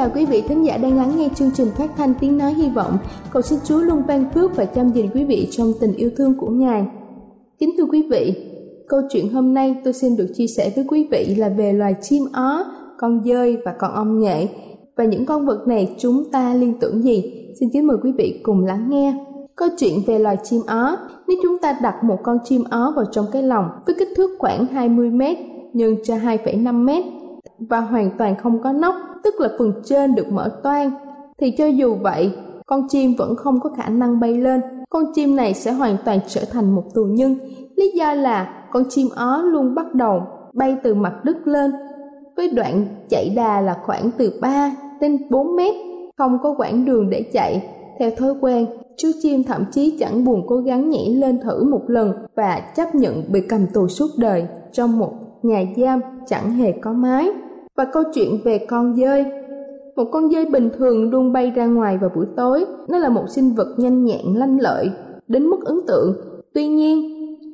chào 0.00 0.10
quý 0.14 0.26
vị 0.26 0.42
thính 0.48 0.64
giả 0.64 0.76
đang 0.76 0.96
lắng 0.96 1.12
nghe 1.16 1.28
chương 1.34 1.50
trình 1.54 1.68
phát 1.76 1.90
thanh 1.96 2.14
tiếng 2.20 2.38
nói 2.38 2.54
hy 2.54 2.70
vọng. 2.70 2.98
Cầu 3.32 3.42
xin 3.42 3.58
Chúa 3.64 3.78
luôn 3.78 4.02
ban 4.08 4.30
phước 4.34 4.56
và 4.56 4.64
chăm 4.64 4.92
gìn 4.92 5.10
quý 5.14 5.24
vị 5.24 5.48
trong 5.50 5.72
tình 5.80 5.92
yêu 5.92 6.10
thương 6.16 6.34
của 6.38 6.50
Ngài. 6.50 6.86
Kính 7.58 7.70
thưa 7.78 7.84
quý 7.84 8.08
vị, 8.10 8.34
câu 8.88 9.00
chuyện 9.10 9.32
hôm 9.32 9.54
nay 9.54 9.76
tôi 9.84 9.92
xin 9.92 10.16
được 10.16 10.26
chia 10.34 10.46
sẻ 10.46 10.72
với 10.76 10.84
quý 10.88 11.08
vị 11.10 11.34
là 11.38 11.48
về 11.48 11.72
loài 11.72 11.94
chim 12.02 12.22
ó, 12.32 12.64
con 12.98 13.22
dơi 13.24 13.56
và 13.64 13.72
con 13.78 13.94
ong 13.94 14.20
nghệ. 14.20 14.48
Và 14.96 15.04
những 15.04 15.26
con 15.26 15.46
vật 15.46 15.68
này 15.68 15.96
chúng 15.98 16.30
ta 16.32 16.54
liên 16.54 16.74
tưởng 16.80 17.02
gì? 17.02 17.32
Xin 17.60 17.68
kính 17.72 17.86
mời 17.86 17.96
quý 18.02 18.12
vị 18.18 18.40
cùng 18.42 18.66
lắng 18.66 18.86
nghe. 18.90 19.14
Câu 19.56 19.68
chuyện 19.78 19.98
về 20.06 20.18
loài 20.18 20.36
chim 20.42 20.60
ó, 20.66 20.96
nếu 21.28 21.38
chúng 21.42 21.58
ta 21.58 21.78
đặt 21.82 22.04
một 22.04 22.18
con 22.22 22.38
chim 22.44 22.64
ó 22.70 22.92
vào 22.96 23.04
trong 23.12 23.26
cái 23.32 23.42
lồng 23.42 23.64
với 23.86 23.94
kích 23.98 24.08
thước 24.16 24.30
khoảng 24.38 24.66
20 24.66 25.10
m 25.10 25.22
nhân 25.72 25.96
cho 26.04 26.14
2,5 26.14 26.84
m 26.84 27.20
và 27.68 27.80
hoàn 27.80 28.10
toàn 28.18 28.36
không 28.36 28.62
có 28.62 28.72
nóc, 28.72 28.94
tức 29.24 29.40
là 29.40 29.48
phần 29.58 29.72
trên 29.84 30.14
được 30.14 30.32
mở 30.32 30.60
toang, 30.62 30.90
thì 31.38 31.50
cho 31.50 31.66
dù 31.66 31.94
vậy, 31.94 32.32
con 32.66 32.88
chim 32.88 33.14
vẫn 33.18 33.36
không 33.36 33.60
có 33.60 33.70
khả 33.70 33.88
năng 33.88 34.20
bay 34.20 34.36
lên. 34.36 34.60
Con 34.90 35.04
chim 35.14 35.36
này 35.36 35.54
sẽ 35.54 35.72
hoàn 35.72 35.96
toàn 36.04 36.18
trở 36.28 36.40
thành 36.52 36.70
một 36.74 36.84
tù 36.94 37.04
nhân. 37.04 37.38
Lý 37.76 37.92
do 37.94 38.14
là 38.14 38.66
con 38.72 38.84
chim 38.88 39.08
ó 39.16 39.42
luôn 39.42 39.74
bắt 39.74 39.94
đầu 39.94 40.22
bay 40.52 40.76
từ 40.82 40.94
mặt 40.94 41.24
đất 41.24 41.46
lên, 41.46 41.72
với 42.36 42.50
đoạn 42.50 42.86
chạy 43.08 43.32
đà 43.36 43.60
là 43.60 43.76
khoảng 43.82 44.10
từ 44.18 44.32
3 44.40 44.72
đến 45.00 45.18
4 45.30 45.56
mét, 45.56 45.74
không 46.18 46.38
có 46.42 46.54
quãng 46.58 46.84
đường 46.84 47.10
để 47.10 47.24
chạy. 47.32 47.68
Theo 47.98 48.10
thói 48.10 48.34
quen, 48.40 48.66
chú 48.96 49.08
chim 49.22 49.44
thậm 49.44 49.64
chí 49.72 49.96
chẳng 50.00 50.24
buồn 50.24 50.44
cố 50.46 50.56
gắng 50.56 50.88
nhảy 50.88 51.08
lên 51.08 51.38
thử 51.40 51.64
một 51.64 51.82
lần 51.86 52.12
và 52.36 52.60
chấp 52.76 52.94
nhận 52.94 53.22
bị 53.32 53.40
cầm 53.48 53.66
tù 53.74 53.88
suốt 53.88 54.08
đời 54.18 54.46
trong 54.72 54.98
một 54.98 55.12
nhà 55.42 55.64
giam 55.76 56.00
chẳng 56.26 56.50
hề 56.50 56.72
có 56.72 56.92
mái 56.92 57.28
và 57.80 57.86
câu 57.92 58.02
chuyện 58.14 58.38
về 58.44 58.58
con 58.58 58.96
dơi. 58.96 59.24
Một 59.96 60.04
con 60.12 60.30
dơi 60.30 60.46
bình 60.46 60.70
thường 60.78 61.10
luôn 61.10 61.32
bay 61.32 61.52
ra 61.56 61.66
ngoài 61.66 61.98
vào 61.98 62.10
buổi 62.14 62.26
tối, 62.36 62.64
nó 62.88 62.98
là 62.98 63.08
một 63.08 63.24
sinh 63.28 63.54
vật 63.54 63.74
nhanh 63.76 64.04
nhẹn, 64.04 64.34
lanh 64.34 64.60
lợi, 64.60 64.90
đến 65.28 65.46
mức 65.46 65.64
ấn 65.64 65.76
tượng. 65.86 66.16
Tuy 66.54 66.66
nhiên, 66.66 67.00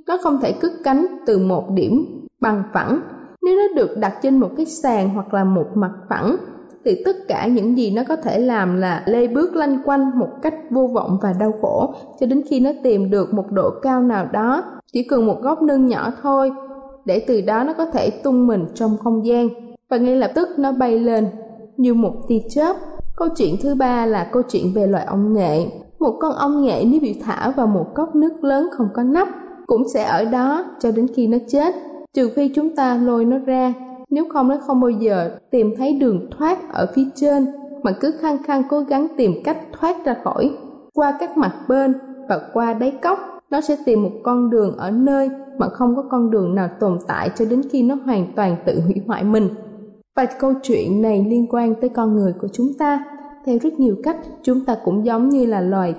nó 0.06 0.16
không 0.22 0.38
thể 0.42 0.52
cất 0.52 0.72
cánh 0.84 1.06
từ 1.26 1.38
một 1.38 1.70
điểm 1.74 2.06
bằng 2.40 2.62
phẳng. 2.72 3.00
Nếu 3.42 3.56
nó 3.56 3.74
được 3.74 3.98
đặt 4.00 4.14
trên 4.22 4.38
một 4.38 4.50
cái 4.56 4.66
sàn 4.66 5.08
hoặc 5.08 5.34
là 5.34 5.44
một 5.44 5.66
mặt 5.74 5.92
phẳng, 6.08 6.36
thì 6.84 7.02
tất 7.04 7.16
cả 7.28 7.46
những 7.46 7.78
gì 7.78 7.90
nó 7.90 8.02
có 8.08 8.16
thể 8.16 8.38
làm 8.38 8.76
là 8.76 9.02
lê 9.06 9.26
bước 9.26 9.56
lanh 9.56 9.78
quanh 9.84 10.18
một 10.18 10.30
cách 10.42 10.54
vô 10.70 10.86
vọng 10.94 11.18
và 11.22 11.34
đau 11.40 11.52
khổ, 11.62 11.94
cho 12.20 12.26
đến 12.26 12.42
khi 12.50 12.60
nó 12.60 12.70
tìm 12.82 13.10
được 13.10 13.34
một 13.34 13.52
độ 13.52 13.70
cao 13.82 14.02
nào 14.02 14.26
đó, 14.32 14.62
chỉ 14.92 15.02
cần 15.02 15.26
một 15.26 15.42
góc 15.42 15.62
nâng 15.62 15.86
nhỏ 15.86 16.10
thôi, 16.22 16.52
để 17.04 17.24
từ 17.26 17.40
đó 17.40 17.64
nó 17.64 17.72
có 17.72 17.86
thể 17.86 18.10
tung 18.10 18.46
mình 18.46 18.64
trong 18.74 18.96
không 19.04 19.26
gian 19.26 19.48
và 19.90 19.96
ngay 19.96 20.16
lập 20.16 20.30
tức 20.34 20.48
nó 20.58 20.72
bay 20.72 20.98
lên 20.98 21.26
như 21.76 21.94
một 21.94 22.14
tia 22.28 22.40
chớp. 22.50 22.76
Câu 23.16 23.28
chuyện 23.36 23.56
thứ 23.62 23.74
ba 23.74 24.06
là 24.06 24.24
câu 24.32 24.42
chuyện 24.48 24.72
về 24.74 24.86
loài 24.86 25.04
ong 25.04 25.32
nghệ. 25.32 25.66
Một 25.98 26.16
con 26.20 26.32
ong 26.32 26.62
nghệ 26.62 26.84
nếu 26.86 27.00
bị 27.00 27.20
thả 27.24 27.52
vào 27.56 27.66
một 27.66 27.86
cốc 27.94 28.14
nước 28.14 28.44
lớn 28.44 28.68
không 28.72 28.88
có 28.94 29.02
nắp 29.02 29.28
cũng 29.66 29.82
sẽ 29.94 30.04
ở 30.04 30.24
đó 30.24 30.64
cho 30.80 30.90
đến 30.90 31.06
khi 31.16 31.26
nó 31.26 31.38
chết, 31.48 31.74
trừ 32.14 32.30
phi 32.36 32.48
chúng 32.48 32.76
ta 32.76 32.96
lôi 32.96 33.24
nó 33.24 33.38
ra. 33.38 33.74
Nếu 34.10 34.24
không 34.32 34.48
nó 34.48 34.56
không 34.66 34.80
bao 34.80 34.90
giờ 34.90 35.30
tìm 35.50 35.74
thấy 35.76 35.92
đường 35.92 36.30
thoát 36.38 36.72
ở 36.72 36.86
phía 36.94 37.04
trên 37.14 37.46
mà 37.82 37.92
cứ 38.00 38.14
khăng 38.20 38.42
khăng 38.42 38.62
cố 38.68 38.80
gắng 38.80 39.06
tìm 39.16 39.32
cách 39.44 39.58
thoát 39.80 40.04
ra 40.04 40.16
khỏi 40.24 40.50
qua 40.94 41.16
các 41.20 41.36
mặt 41.36 41.52
bên 41.68 41.94
và 42.28 42.40
qua 42.52 42.72
đáy 42.72 42.90
cốc 43.02 43.18
nó 43.50 43.60
sẽ 43.60 43.76
tìm 43.86 44.02
một 44.02 44.10
con 44.22 44.50
đường 44.50 44.76
ở 44.76 44.90
nơi 44.90 45.30
mà 45.58 45.68
không 45.68 45.96
có 45.96 46.04
con 46.10 46.30
đường 46.30 46.54
nào 46.54 46.68
tồn 46.80 46.98
tại 47.06 47.30
cho 47.36 47.44
đến 47.44 47.62
khi 47.70 47.82
nó 47.82 47.94
hoàn 48.04 48.26
toàn 48.36 48.56
tự 48.66 48.80
hủy 48.80 48.94
hoại 49.06 49.24
mình 49.24 49.48
và 50.16 50.26
câu 50.26 50.52
chuyện 50.62 51.02
này 51.02 51.26
liên 51.28 51.46
quan 51.50 51.74
tới 51.74 51.90
con 51.90 52.16
người 52.16 52.32
của 52.40 52.48
chúng 52.52 52.66
ta. 52.78 53.04
Theo 53.46 53.58
rất 53.62 53.80
nhiều 53.80 53.96
cách, 54.02 54.16
chúng 54.42 54.64
ta 54.64 54.76
cũng 54.84 55.06
giống 55.06 55.28
như 55.28 55.46
là 55.46 55.60
loài 55.60 55.94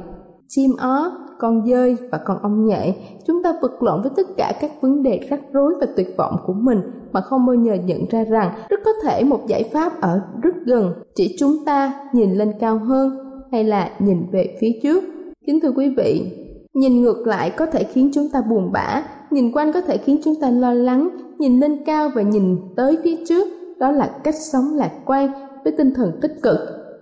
chim 0.47 0.71
ó, 0.79 1.11
con 1.39 1.67
dơi 1.69 1.95
và 2.11 2.19
con 2.25 2.37
ong 2.41 2.65
nhện 2.65 2.93
chúng 3.27 3.43
ta 3.43 3.53
vật 3.61 3.83
lộn 3.83 4.01
với 4.01 4.11
tất 4.15 4.27
cả 4.37 4.53
các 4.61 4.71
vấn 4.81 5.03
đề 5.03 5.19
rắc 5.29 5.41
rối 5.53 5.73
và 5.81 5.87
tuyệt 5.95 6.07
vọng 6.17 6.35
của 6.45 6.53
mình 6.53 6.81
mà 7.11 7.21
không 7.21 7.45
bao 7.45 7.55
giờ 7.55 7.73
nhận 7.73 8.05
ra 8.09 8.23
rằng 8.23 8.53
rất 8.69 8.79
có 8.85 8.91
thể 9.03 9.23
một 9.23 9.47
giải 9.47 9.69
pháp 9.73 10.01
ở 10.01 10.21
rất 10.41 10.55
gần. 10.65 10.93
Chỉ 11.15 11.35
chúng 11.39 11.65
ta 11.65 11.93
nhìn 12.13 12.31
lên 12.31 12.53
cao 12.59 12.77
hơn 12.77 13.17
hay 13.51 13.63
là 13.63 13.91
nhìn 13.99 14.17
về 14.31 14.57
phía 14.61 14.71
trước? 14.83 15.03
Kính 15.47 15.59
thưa 15.61 15.71
quý 15.71 15.93
vị, 15.97 16.31
nhìn 16.73 17.01
ngược 17.01 17.27
lại 17.27 17.49
có 17.49 17.65
thể 17.65 17.83
khiến 17.83 18.11
chúng 18.13 18.29
ta 18.33 18.41
buồn 18.49 18.71
bã, 18.71 19.03
nhìn 19.31 19.51
quanh 19.51 19.73
có 19.73 19.81
thể 19.81 19.97
khiến 19.97 20.21
chúng 20.23 20.35
ta 20.41 20.49
lo 20.49 20.73
lắng, 20.73 21.09
nhìn 21.39 21.59
lên 21.59 21.83
cao 21.85 22.09
và 22.15 22.21
nhìn 22.21 22.57
tới 22.75 22.97
phía 23.03 23.15
trước 23.27 23.47
đó 23.79 23.91
là 23.91 24.09
cách 24.23 24.35
sống 24.51 24.75
lạc 24.75 24.91
quan 25.05 25.31
với 25.63 25.73
tinh 25.77 25.93
thần 25.95 26.19
tích 26.21 26.33
cực. 26.43 26.57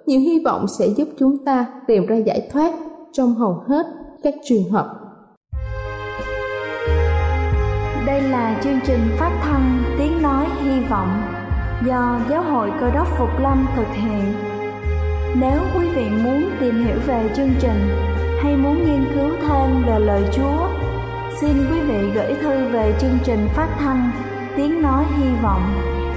Nhiều 0.05 0.19
hy 0.19 0.41
vọng 0.45 0.65
sẽ 0.79 0.87
giúp 0.87 1.07
chúng 1.19 1.45
ta 1.45 1.65
tìm 1.87 2.05
ra 2.05 2.15
giải 2.15 2.49
thoát 2.51 2.73
trong 3.11 3.35
hầu 3.35 3.63
hết 3.67 3.85
các 4.23 4.33
trường 4.43 4.69
hợp. 4.71 4.95
Đây 8.05 8.21
là 8.21 8.59
chương 8.63 8.79
trình 8.85 8.99
phát 9.19 9.39
thanh 9.43 9.83
Tiếng 9.97 10.21
Nói 10.21 10.45
Hy 10.63 10.83
Vọng 10.89 11.21
do 11.87 12.19
Giáo 12.29 12.43
hội 12.43 12.71
Cơ 12.79 12.91
đốc 12.91 13.07
Phục 13.19 13.29
Lâm 13.41 13.67
thực 13.75 13.87
hiện. 13.93 14.33
Nếu 15.41 15.59
quý 15.75 15.89
vị 15.95 16.05
muốn 16.23 16.43
tìm 16.59 16.85
hiểu 16.85 16.97
về 17.07 17.29
chương 17.35 17.53
trình 17.59 17.89
hay 18.41 18.57
muốn 18.57 18.75
nghiên 18.85 19.05
cứu 19.13 19.29
thêm 19.41 19.83
về 19.87 19.99
lời 19.99 20.23
Chúa, 20.33 20.67
xin 21.41 21.51
quý 21.71 21.79
vị 21.79 22.11
gửi 22.15 22.33
thư 22.41 22.67
về 22.71 22.95
chương 22.99 23.17
trình 23.23 23.47
phát 23.55 23.75
thanh 23.79 24.11
Tiếng 24.57 24.81
Nói 24.81 25.05
Hy 25.17 25.29
Vọng, 25.43 25.61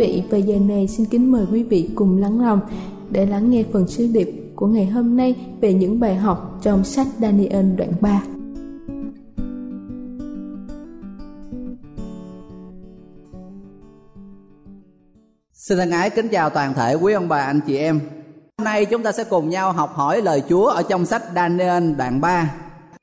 Vị, 0.00 0.22
và 0.30 0.38
giờ 0.38 0.56
này 0.58 0.88
xin 0.88 1.06
kính 1.06 1.32
mời 1.32 1.46
quý 1.52 1.62
vị 1.62 1.90
cùng 1.94 2.18
lắng 2.18 2.40
lòng 2.40 2.60
để 3.10 3.26
lắng 3.26 3.50
nghe 3.50 3.64
phần 3.72 3.88
sứ 3.88 4.06
điệp 4.12 4.52
của 4.56 4.66
ngày 4.66 4.86
hôm 4.86 5.16
nay 5.16 5.34
về 5.60 5.74
những 5.74 6.00
bài 6.00 6.14
học 6.14 6.58
trong 6.62 6.84
sách 6.84 7.06
Daniel 7.20 7.66
đoạn 7.76 7.92
3. 8.00 8.22
Xin 15.52 15.78
thân 15.78 15.90
ái 15.90 16.10
kính 16.10 16.28
chào 16.28 16.50
toàn 16.50 16.74
thể 16.74 16.94
quý 16.94 17.12
ông 17.12 17.28
bà 17.28 17.44
anh 17.44 17.60
chị 17.66 17.76
em. 17.76 18.00
Hôm 18.58 18.64
nay 18.64 18.84
chúng 18.84 19.02
ta 19.02 19.12
sẽ 19.12 19.24
cùng 19.24 19.48
nhau 19.48 19.72
học 19.72 19.90
hỏi 19.94 20.22
lời 20.22 20.42
Chúa 20.48 20.66
ở 20.66 20.82
trong 20.82 21.06
sách 21.06 21.22
Daniel 21.34 21.92
đoạn 21.92 22.20
3. 22.20 22.54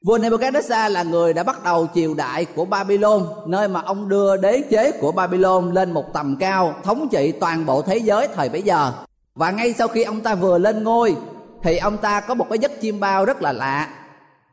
Vua 0.06 0.18
Nebuchadnezzar 0.18 0.90
là 0.90 1.04
người 1.04 1.34
đã 1.34 1.44
bắt 1.44 1.64
đầu 1.64 1.88
triều 1.96 2.14
đại 2.14 2.46
của 2.46 2.66
Babylon, 2.66 3.28
nơi 3.46 3.68
mà 3.68 3.82
ông 3.82 4.10
đưa 4.10 4.38
đế 4.38 4.62
chế 4.70 4.92
của 4.92 5.12
Babylon 5.12 5.72
lên 5.72 5.92
một 5.92 6.06
tầm 6.14 6.36
cao, 6.40 6.74
thống 6.84 7.08
trị 7.12 7.32
toàn 7.32 7.66
bộ 7.66 7.82
thế 7.82 7.98
giới 7.98 8.28
thời 8.36 8.50
bấy 8.50 8.62
giờ. 8.62 8.92
Và 9.36 9.52
ngay 9.52 9.74
sau 9.74 9.88
khi 9.88 10.04
ông 10.04 10.22
ta 10.22 10.36
vừa 10.36 10.58
lên 10.58 10.84
ngôi 10.84 11.16
thì 11.64 11.78
ông 11.78 11.98
ta 11.98 12.20
có 12.20 12.34
một 12.34 12.46
cái 12.50 12.60
giấc 12.60 12.82
chim 12.82 13.00
bao 13.00 13.26
rất 13.26 13.42
là 13.42 13.52
lạ. 13.52 13.90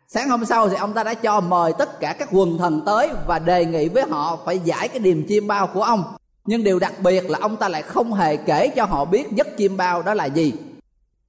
Sáng 0.08 0.28
hôm 0.28 0.44
sau 0.44 0.68
thì 0.68 0.76
ông 0.76 0.92
ta 0.92 1.04
đã 1.04 1.14
cho 1.14 1.40
mời 1.40 1.72
tất 1.78 2.00
cả 2.00 2.16
các 2.18 2.28
quần 2.32 2.58
thần 2.58 2.82
tới 2.86 3.10
và 3.26 3.38
đề 3.38 3.66
nghị 3.66 3.88
với 3.88 4.04
họ 4.10 4.38
phải 4.44 4.58
giải 4.58 4.88
cái 4.88 4.98
điềm 4.98 5.26
chim 5.26 5.46
bao 5.46 5.66
của 5.66 5.82
ông 5.82 6.04
nhưng 6.46 6.64
điều 6.64 6.78
đặc 6.78 6.92
biệt 6.98 7.30
là 7.30 7.38
ông 7.42 7.56
ta 7.56 7.68
lại 7.68 7.82
không 7.82 8.12
hề 8.12 8.36
kể 8.36 8.68
cho 8.68 8.84
họ 8.84 9.04
biết 9.04 9.32
giấc 9.32 9.56
chim 9.56 9.76
bao 9.76 10.02
đó 10.02 10.14
là 10.14 10.24
gì 10.24 10.52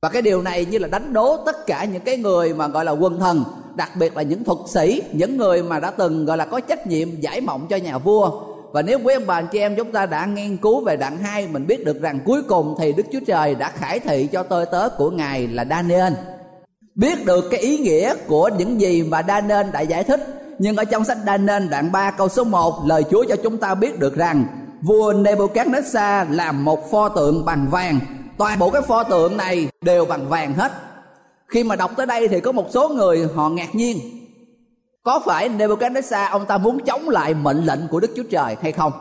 và 0.01 0.09
cái 0.09 0.21
điều 0.21 0.41
này 0.41 0.65
như 0.65 0.77
là 0.77 0.87
đánh 0.87 1.13
đố 1.13 1.37
tất 1.45 1.65
cả 1.65 1.85
những 1.85 2.01
cái 2.01 2.17
người 2.17 2.53
mà 2.53 2.67
gọi 2.67 2.85
là 2.85 2.91
quân 2.91 3.19
thần 3.19 3.43
đặc 3.75 3.91
biệt 3.99 4.17
là 4.17 4.21
những 4.21 4.43
thuật 4.43 4.57
sĩ, 4.67 5.01
những 5.11 5.37
người 5.37 5.63
mà 5.63 5.79
đã 5.79 5.91
từng, 5.91 6.25
gọi 6.25 6.37
là, 6.37 6.45
có 6.45 6.59
trách 6.59 6.87
nhiệm 6.87 7.21
giải 7.21 7.41
mộng 7.41 7.67
cho 7.69 7.75
nhà 7.75 7.97
vua. 7.97 8.41
Và 8.71 8.81
nếu 8.81 8.99
quý 9.03 9.13
ông 9.13 9.23
bà, 9.27 9.35
anh 9.35 9.47
chị 9.51 9.59
em 9.59 9.75
chúng 9.75 9.91
ta 9.91 10.05
đã 10.05 10.25
nghiên 10.25 10.57
cứu 10.57 10.83
về 10.83 10.97
đoạn 10.97 11.17
2 11.17 11.47
mình 11.47 11.67
biết 11.67 11.85
được 11.85 12.01
rằng 12.01 12.19
cuối 12.25 12.43
cùng 12.43 12.75
thì 12.79 12.93
Đức 12.93 13.05
Chúa 13.13 13.19
Trời 13.27 13.55
đã 13.55 13.69
khải 13.69 13.99
thị 13.99 14.29
cho 14.31 14.43
tôi 14.43 14.65
tớ 14.65 14.89
của 14.89 15.11
Ngài 15.11 15.47
là 15.47 15.65
Daniel. 15.69 16.13
Biết 16.95 17.25
được 17.25 17.45
cái 17.51 17.59
ý 17.59 17.77
nghĩa 17.77 18.15
của 18.27 18.49
những 18.57 18.81
gì 18.81 19.03
mà 19.03 19.23
Daniel 19.27 19.69
đã 19.71 19.81
giải 19.81 20.03
thích, 20.03 20.19
nhưng 20.59 20.75
ở 20.75 20.85
trong 20.85 21.05
sách 21.05 21.17
Daniel 21.25 21.67
đoạn 21.67 21.91
3 21.91 22.11
câu 22.11 22.29
số 22.29 22.43
1 22.43 22.73
lời 22.85 23.03
Chúa 23.11 23.25
cho 23.29 23.35
chúng 23.35 23.57
ta 23.57 23.75
biết 23.75 23.99
được 23.99 24.15
rằng 24.15 24.45
vua 24.81 25.13
Nebuchadnezzar 25.13 26.31
làm 26.31 26.65
một 26.65 26.91
pho 26.91 27.09
tượng 27.09 27.45
bằng 27.45 27.67
vàng. 27.71 27.99
Toàn 28.37 28.59
bộ 28.59 28.69
cái 28.69 28.81
pho 28.81 29.03
tượng 29.03 29.37
này 29.37 29.67
đều 29.81 30.05
bằng 30.05 30.29
vàng 30.29 30.53
hết 30.53 30.71
khi 31.55 31.63
mà 31.63 31.75
đọc 31.75 31.91
tới 31.97 32.05
đây 32.05 32.27
thì 32.27 32.39
có 32.39 32.51
một 32.51 32.65
số 32.69 32.89
người 32.89 33.27
họ 33.35 33.49
ngạc 33.49 33.75
nhiên. 33.75 33.99
Có 35.03 35.19
phải 35.25 35.49
Nebuchadnezzar, 35.49 36.29
ông 36.29 36.45
ta 36.45 36.57
muốn 36.57 36.79
chống 36.79 37.09
lại 37.09 37.33
mệnh 37.33 37.65
lệnh 37.65 37.79
của 37.91 37.99
Đức 37.99 38.11
Chúa 38.15 38.23
Trời 38.23 38.55
hay 38.61 38.71
không? 38.71 38.91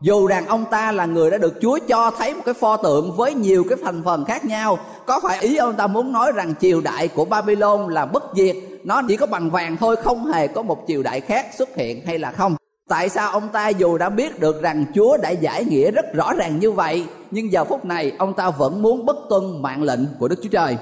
Dù 0.00 0.26
rằng 0.26 0.46
ông 0.46 0.64
ta 0.70 0.92
là 0.92 1.06
người 1.06 1.30
đã 1.30 1.38
được 1.38 1.54
Chúa 1.60 1.78
cho 1.88 2.10
thấy 2.18 2.34
một 2.34 2.40
cái 2.44 2.54
pho 2.54 2.76
tượng 2.76 3.12
với 3.16 3.34
nhiều 3.34 3.64
cái 3.68 3.78
thành 3.84 4.02
phần 4.04 4.24
khác 4.24 4.44
nhau, 4.44 4.78
có 5.06 5.20
phải 5.20 5.40
ý 5.40 5.56
ông 5.56 5.76
ta 5.76 5.86
muốn 5.86 6.12
nói 6.12 6.32
rằng 6.32 6.54
triều 6.60 6.80
đại 6.80 7.08
của 7.08 7.24
Babylon 7.24 7.88
là 7.88 8.06
bất 8.06 8.24
diệt, 8.34 8.56
nó 8.84 9.02
chỉ 9.08 9.16
có 9.16 9.26
bằng 9.26 9.50
vàng 9.50 9.76
thôi, 9.76 9.96
không 9.96 10.26
hề 10.26 10.48
có 10.48 10.62
một 10.62 10.84
triều 10.86 11.02
đại 11.02 11.20
khác 11.20 11.46
xuất 11.58 11.76
hiện 11.76 12.06
hay 12.06 12.18
là 12.18 12.30
không? 12.30 12.56
Tại 12.88 13.08
sao 13.08 13.30
ông 13.30 13.48
ta 13.48 13.68
dù 13.68 13.98
đã 13.98 14.08
biết 14.08 14.40
được 14.40 14.62
rằng 14.62 14.84
chúa 14.94 15.16
đã 15.16 15.30
giải 15.30 15.64
nghĩa 15.64 15.90
rất 15.90 16.14
rõ 16.14 16.32
ràng 16.32 16.58
như 16.58 16.70
vậy, 16.70 17.06
nhưng 17.30 17.52
giờ 17.52 17.64
phút 17.64 17.84
này 17.84 18.12
ông 18.18 18.34
ta 18.34 18.50
vẫn 18.50 18.82
muốn 18.82 19.06
bất 19.06 19.16
tuân 19.28 19.62
mạng 19.62 19.82
lệnh 19.82 20.00
của 20.18 20.28
đức 20.28 20.36
chúa 20.42 20.50
trời? 20.52 20.76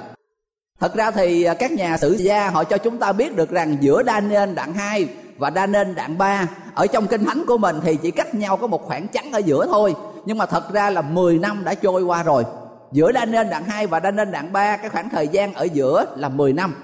Thật 0.80 0.94
ra 0.94 1.10
thì 1.10 1.44
à, 1.44 1.54
các 1.54 1.72
nhà 1.72 1.96
sử 1.96 2.12
gia 2.12 2.50
họ 2.50 2.64
cho 2.64 2.78
chúng 2.78 2.98
ta 2.98 3.12
biết 3.12 3.36
được 3.36 3.50
rằng 3.50 3.76
giữa 3.80 4.02
Daniel 4.06 4.54
đoạn 4.54 4.74
2 4.74 5.08
và 5.38 5.50
Daniel 5.50 5.92
đoạn 5.92 6.18
3 6.18 6.46
ở 6.74 6.86
trong 6.86 7.06
kinh 7.06 7.24
thánh 7.24 7.44
của 7.46 7.58
mình 7.58 7.76
thì 7.82 7.96
chỉ 7.96 8.10
cách 8.10 8.34
nhau 8.34 8.56
có 8.56 8.66
một 8.66 8.82
khoảng 8.86 9.08
trắng 9.08 9.32
ở 9.32 9.38
giữa 9.38 9.66
thôi. 9.66 9.94
Nhưng 10.26 10.38
mà 10.38 10.46
thật 10.46 10.72
ra 10.72 10.90
là 10.90 11.02
10 11.02 11.38
năm 11.38 11.64
đã 11.64 11.74
trôi 11.74 12.02
qua 12.02 12.22
rồi. 12.22 12.44
Giữa 12.92 13.12
Daniel 13.12 13.50
đoạn 13.50 13.64
2 13.64 13.86
và 13.86 14.00
Daniel 14.00 14.30
đoạn 14.30 14.52
3 14.52 14.76
cái 14.76 14.88
khoảng 14.88 15.08
thời 15.10 15.28
gian 15.28 15.54
ở 15.54 15.64
giữa 15.64 16.04
là 16.16 16.28
10 16.28 16.52
năm. 16.52 16.74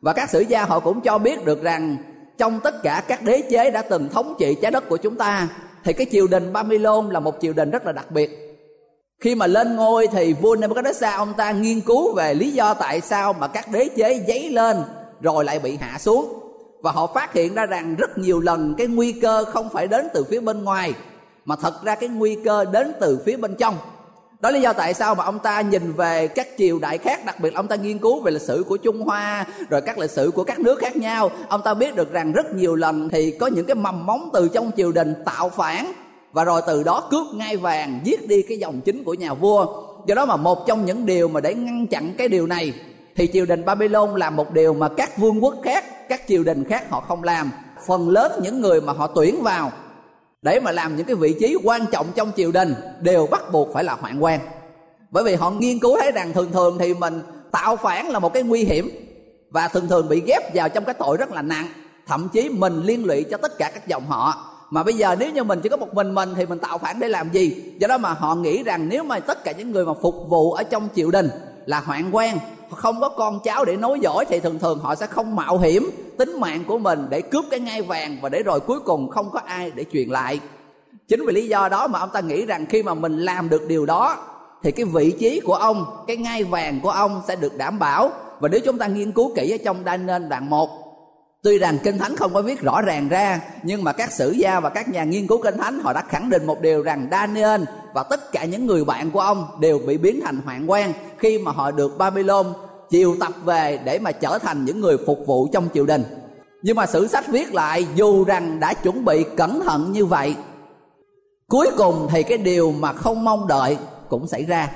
Và 0.00 0.12
các 0.12 0.30
sử 0.30 0.40
gia 0.40 0.64
họ 0.64 0.80
cũng 0.80 1.00
cho 1.00 1.18
biết 1.18 1.44
được 1.44 1.62
rằng 1.62 1.96
trong 2.38 2.60
tất 2.60 2.82
cả 2.82 3.02
các 3.08 3.22
đế 3.22 3.42
chế 3.50 3.70
đã 3.70 3.82
từng 3.82 4.08
thống 4.08 4.34
trị 4.38 4.56
trái 4.62 4.70
đất 4.70 4.88
của 4.88 4.96
chúng 4.96 5.16
ta, 5.16 5.48
thì 5.84 5.92
cái 5.92 6.06
triều 6.10 6.26
đình 6.26 6.52
Babylon 6.52 7.10
là 7.10 7.20
một 7.20 7.36
triều 7.40 7.52
đình 7.52 7.70
rất 7.70 7.86
là 7.86 7.92
đặc 7.92 8.10
biệt 8.10 8.47
khi 9.20 9.34
mà 9.34 9.46
lên 9.46 9.76
ngôi 9.76 10.06
thì 10.06 10.32
vua 10.32 10.56
Nebuchadnezzar, 10.56 11.16
ông 11.16 11.34
ta 11.34 11.50
nghiên 11.50 11.80
cứu 11.80 12.14
về 12.14 12.34
lý 12.34 12.50
do 12.50 12.74
tại 12.74 13.00
sao 13.00 13.32
mà 13.32 13.48
các 13.48 13.68
đế 13.72 13.88
chế 13.96 14.24
dấy 14.28 14.50
lên 14.50 14.76
rồi 15.20 15.44
lại 15.44 15.58
bị 15.58 15.76
hạ 15.76 15.98
xuống. 15.98 16.34
Và 16.82 16.92
họ 16.92 17.06
phát 17.06 17.32
hiện 17.32 17.54
ra 17.54 17.66
rằng 17.66 17.94
rất 17.98 18.18
nhiều 18.18 18.40
lần 18.40 18.74
cái 18.78 18.86
nguy 18.86 19.12
cơ 19.12 19.44
không 19.44 19.68
phải 19.68 19.86
đến 19.86 20.08
từ 20.14 20.24
phía 20.24 20.40
bên 20.40 20.64
ngoài, 20.64 20.94
mà 21.44 21.56
thật 21.56 21.84
ra 21.84 21.94
cái 21.94 22.08
nguy 22.08 22.38
cơ 22.44 22.64
đến 22.64 22.92
từ 23.00 23.22
phía 23.26 23.36
bên 23.36 23.54
trong. 23.54 23.76
Đó 24.40 24.50
lý 24.50 24.60
do 24.60 24.72
tại 24.72 24.94
sao 24.94 25.14
mà 25.14 25.24
ông 25.24 25.38
ta 25.38 25.60
nhìn 25.60 25.92
về 25.92 26.28
các 26.28 26.48
triều 26.58 26.78
đại 26.78 26.98
khác, 26.98 27.24
đặc 27.24 27.40
biệt 27.40 27.52
là 27.52 27.58
ông 27.58 27.68
ta 27.68 27.76
nghiên 27.76 27.98
cứu 27.98 28.20
về 28.20 28.30
lịch 28.30 28.42
sử 28.42 28.64
của 28.68 28.76
trung 28.76 29.00
hoa, 29.00 29.46
rồi 29.70 29.80
các 29.80 29.98
lịch 29.98 30.10
sử 30.10 30.30
của 30.34 30.44
các 30.44 30.58
nước 30.58 30.78
khác 30.78 30.96
nhau. 30.96 31.30
Ông 31.48 31.62
ta 31.64 31.74
biết 31.74 31.96
được 31.96 32.12
rằng 32.12 32.32
rất 32.32 32.54
nhiều 32.54 32.74
lần 32.74 33.08
thì 33.08 33.30
có 33.30 33.46
những 33.46 33.66
cái 33.66 33.74
mầm 33.74 34.06
móng 34.06 34.30
từ 34.32 34.48
trong 34.48 34.70
triều 34.76 34.92
đình 34.92 35.14
tạo 35.24 35.48
phản 35.48 35.92
và 36.38 36.44
rồi 36.44 36.62
từ 36.66 36.82
đó 36.82 37.08
cướp 37.10 37.26
ngai 37.34 37.56
vàng, 37.56 38.00
giết 38.04 38.28
đi 38.28 38.42
cái 38.42 38.58
dòng 38.58 38.80
chính 38.80 39.04
của 39.04 39.14
nhà 39.14 39.34
vua. 39.34 39.66
Do 40.06 40.14
đó 40.14 40.26
mà 40.26 40.36
một 40.36 40.66
trong 40.66 40.84
những 40.84 41.06
điều 41.06 41.28
mà 41.28 41.40
để 41.40 41.54
ngăn 41.54 41.86
chặn 41.86 42.14
cái 42.18 42.28
điều 42.28 42.46
này, 42.46 42.72
thì 43.16 43.28
triều 43.32 43.46
đình 43.46 43.64
babylon 43.64 44.16
làm 44.16 44.36
một 44.36 44.52
điều 44.52 44.74
mà 44.74 44.88
các 44.96 45.18
vương 45.18 45.44
quốc 45.44 45.54
khác, 45.64 46.08
các 46.08 46.22
triều 46.28 46.42
đình 46.42 46.64
khác 46.64 46.90
họ 46.90 47.00
không 47.00 47.24
làm. 47.24 47.50
Phần 47.86 48.08
lớn 48.08 48.32
những 48.42 48.60
người 48.60 48.80
mà 48.80 48.92
họ 48.92 49.06
tuyển 49.06 49.42
vào 49.42 49.72
để 50.42 50.60
mà 50.60 50.72
làm 50.72 50.96
những 50.96 51.06
cái 51.06 51.16
vị 51.16 51.34
trí 51.40 51.56
quan 51.64 51.86
trọng 51.92 52.06
trong 52.14 52.32
triều 52.36 52.52
đình 52.52 52.74
đều 53.00 53.26
bắt 53.26 53.52
buộc 53.52 53.72
phải 53.72 53.84
là 53.84 53.96
hoạn 54.00 54.24
quan. 54.24 54.40
Bởi 55.10 55.24
vì 55.24 55.34
họ 55.34 55.50
nghiên 55.50 55.78
cứu 55.78 55.96
thấy 56.00 56.12
rằng 56.12 56.32
thường 56.32 56.52
thường 56.52 56.78
thì 56.78 56.94
mình 56.94 57.22
tạo 57.52 57.76
phản 57.76 58.08
là 58.08 58.18
một 58.18 58.32
cái 58.32 58.42
nguy 58.42 58.64
hiểm 58.64 58.90
và 59.50 59.68
thường 59.68 59.88
thường 59.88 60.08
bị 60.08 60.22
ghép 60.26 60.54
vào 60.54 60.68
trong 60.68 60.84
cái 60.84 60.94
tội 60.94 61.16
rất 61.16 61.30
là 61.32 61.42
nặng. 61.42 61.68
Thậm 62.06 62.28
chí 62.32 62.48
mình 62.48 62.82
liên 62.82 63.04
lụy 63.04 63.24
cho 63.30 63.36
tất 63.36 63.58
cả 63.58 63.70
các 63.74 63.88
dòng 63.88 64.06
họ 64.06 64.54
mà 64.70 64.82
bây 64.82 64.94
giờ 64.94 65.16
nếu 65.18 65.32
như 65.32 65.44
mình 65.44 65.60
chỉ 65.62 65.68
có 65.68 65.76
một 65.76 65.94
mình 65.94 66.14
mình 66.14 66.34
thì 66.36 66.46
mình 66.46 66.58
tạo 66.58 66.78
phản 66.78 67.00
để 67.00 67.08
làm 67.08 67.32
gì? 67.32 67.72
Do 67.78 67.88
đó 67.88 67.98
mà 67.98 68.12
họ 68.12 68.34
nghĩ 68.34 68.62
rằng 68.62 68.88
nếu 68.88 69.04
mà 69.04 69.20
tất 69.20 69.44
cả 69.44 69.52
những 69.52 69.70
người 69.70 69.86
mà 69.86 69.92
phục 70.02 70.14
vụ 70.28 70.52
ở 70.52 70.62
trong 70.62 70.88
triều 70.94 71.10
đình 71.10 71.30
là 71.66 71.80
hoạn 71.80 72.10
quan, 72.12 72.38
không 72.70 73.00
có 73.00 73.08
con 73.08 73.40
cháu 73.44 73.64
để 73.64 73.76
nối 73.76 74.00
dõi 74.00 74.24
thì 74.28 74.40
thường 74.40 74.58
thường 74.58 74.78
họ 74.78 74.94
sẽ 74.94 75.06
không 75.06 75.36
mạo 75.36 75.58
hiểm 75.58 75.90
tính 76.18 76.40
mạng 76.40 76.64
của 76.66 76.78
mình 76.78 77.06
để 77.10 77.20
cướp 77.20 77.44
cái 77.50 77.60
ngai 77.60 77.82
vàng 77.82 78.18
và 78.22 78.28
để 78.28 78.42
rồi 78.42 78.60
cuối 78.60 78.80
cùng 78.80 79.10
không 79.10 79.30
có 79.30 79.40
ai 79.46 79.70
để 79.70 79.84
truyền 79.92 80.08
lại. 80.08 80.40
Chính 81.08 81.26
vì 81.26 81.32
lý 81.32 81.48
do 81.48 81.68
đó 81.68 81.86
mà 81.86 81.98
ông 81.98 82.10
ta 82.12 82.20
nghĩ 82.20 82.46
rằng 82.46 82.66
khi 82.66 82.82
mà 82.82 82.94
mình 82.94 83.18
làm 83.18 83.48
được 83.48 83.68
điều 83.68 83.86
đó 83.86 84.16
thì 84.62 84.72
cái 84.72 84.86
vị 84.86 85.10
trí 85.10 85.40
của 85.40 85.54
ông, 85.54 85.84
cái 86.06 86.16
ngai 86.16 86.44
vàng 86.44 86.80
của 86.82 86.90
ông 86.90 87.22
sẽ 87.28 87.36
được 87.36 87.56
đảm 87.56 87.78
bảo. 87.78 88.10
Và 88.40 88.48
nếu 88.48 88.60
chúng 88.60 88.78
ta 88.78 88.86
nghiên 88.86 89.12
cứu 89.12 89.32
kỹ 89.36 89.50
ở 89.50 89.56
trong 89.64 89.76
Daniel 89.86 90.26
đoạn 90.28 90.50
1 90.50 90.77
Tuy 91.42 91.58
rằng 91.58 91.78
Kinh 91.84 91.98
Thánh 91.98 92.16
không 92.16 92.34
có 92.34 92.42
viết 92.42 92.60
rõ 92.60 92.82
ràng 92.82 93.08
ra, 93.08 93.40
Nhưng 93.62 93.84
mà 93.84 93.92
các 93.92 94.12
sử 94.12 94.30
gia 94.30 94.60
và 94.60 94.70
các 94.70 94.88
nhà 94.88 95.04
nghiên 95.04 95.26
cứu 95.26 95.42
Kinh 95.42 95.58
Thánh, 95.58 95.80
Họ 95.80 95.92
đã 95.92 96.02
khẳng 96.08 96.30
định 96.30 96.46
một 96.46 96.60
điều 96.60 96.82
rằng 96.82 97.08
Daniel 97.10 97.60
và 97.94 98.02
tất 98.02 98.32
cả 98.32 98.44
những 98.44 98.66
người 98.66 98.84
bạn 98.84 99.10
của 99.10 99.20
ông 99.20 99.46
Đều 99.60 99.78
bị 99.78 99.98
biến 99.98 100.20
thành 100.24 100.40
hoạn 100.44 100.70
quan 100.70 100.92
Khi 101.18 101.38
mà 101.38 101.52
họ 101.52 101.70
được 101.70 101.98
Babylon 101.98 102.46
chiều 102.90 103.16
tập 103.20 103.32
về 103.44 103.80
Để 103.84 103.98
mà 103.98 104.12
trở 104.12 104.38
thành 104.38 104.64
những 104.64 104.80
người 104.80 104.96
phục 105.06 105.18
vụ 105.26 105.48
trong 105.52 105.68
triều 105.74 105.86
đình. 105.86 106.04
Nhưng 106.62 106.76
mà 106.76 106.86
sử 106.86 107.06
sách 107.06 107.28
viết 107.28 107.54
lại, 107.54 107.86
Dù 107.94 108.24
rằng 108.24 108.60
đã 108.60 108.74
chuẩn 108.74 109.04
bị 109.04 109.24
cẩn 109.36 109.60
thận 109.60 109.92
như 109.92 110.04
vậy, 110.04 110.34
Cuối 111.48 111.70
cùng 111.76 112.08
thì 112.10 112.22
cái 112.22 112.38
điều 112.38 112.72
mà 112.72 112.92
không 112.92 113.24
mong 113.24 113.46
đợi 113.46 113.76
cũng 114.08 114.26
xảy 114.26 114.44
ra 114.44 114.70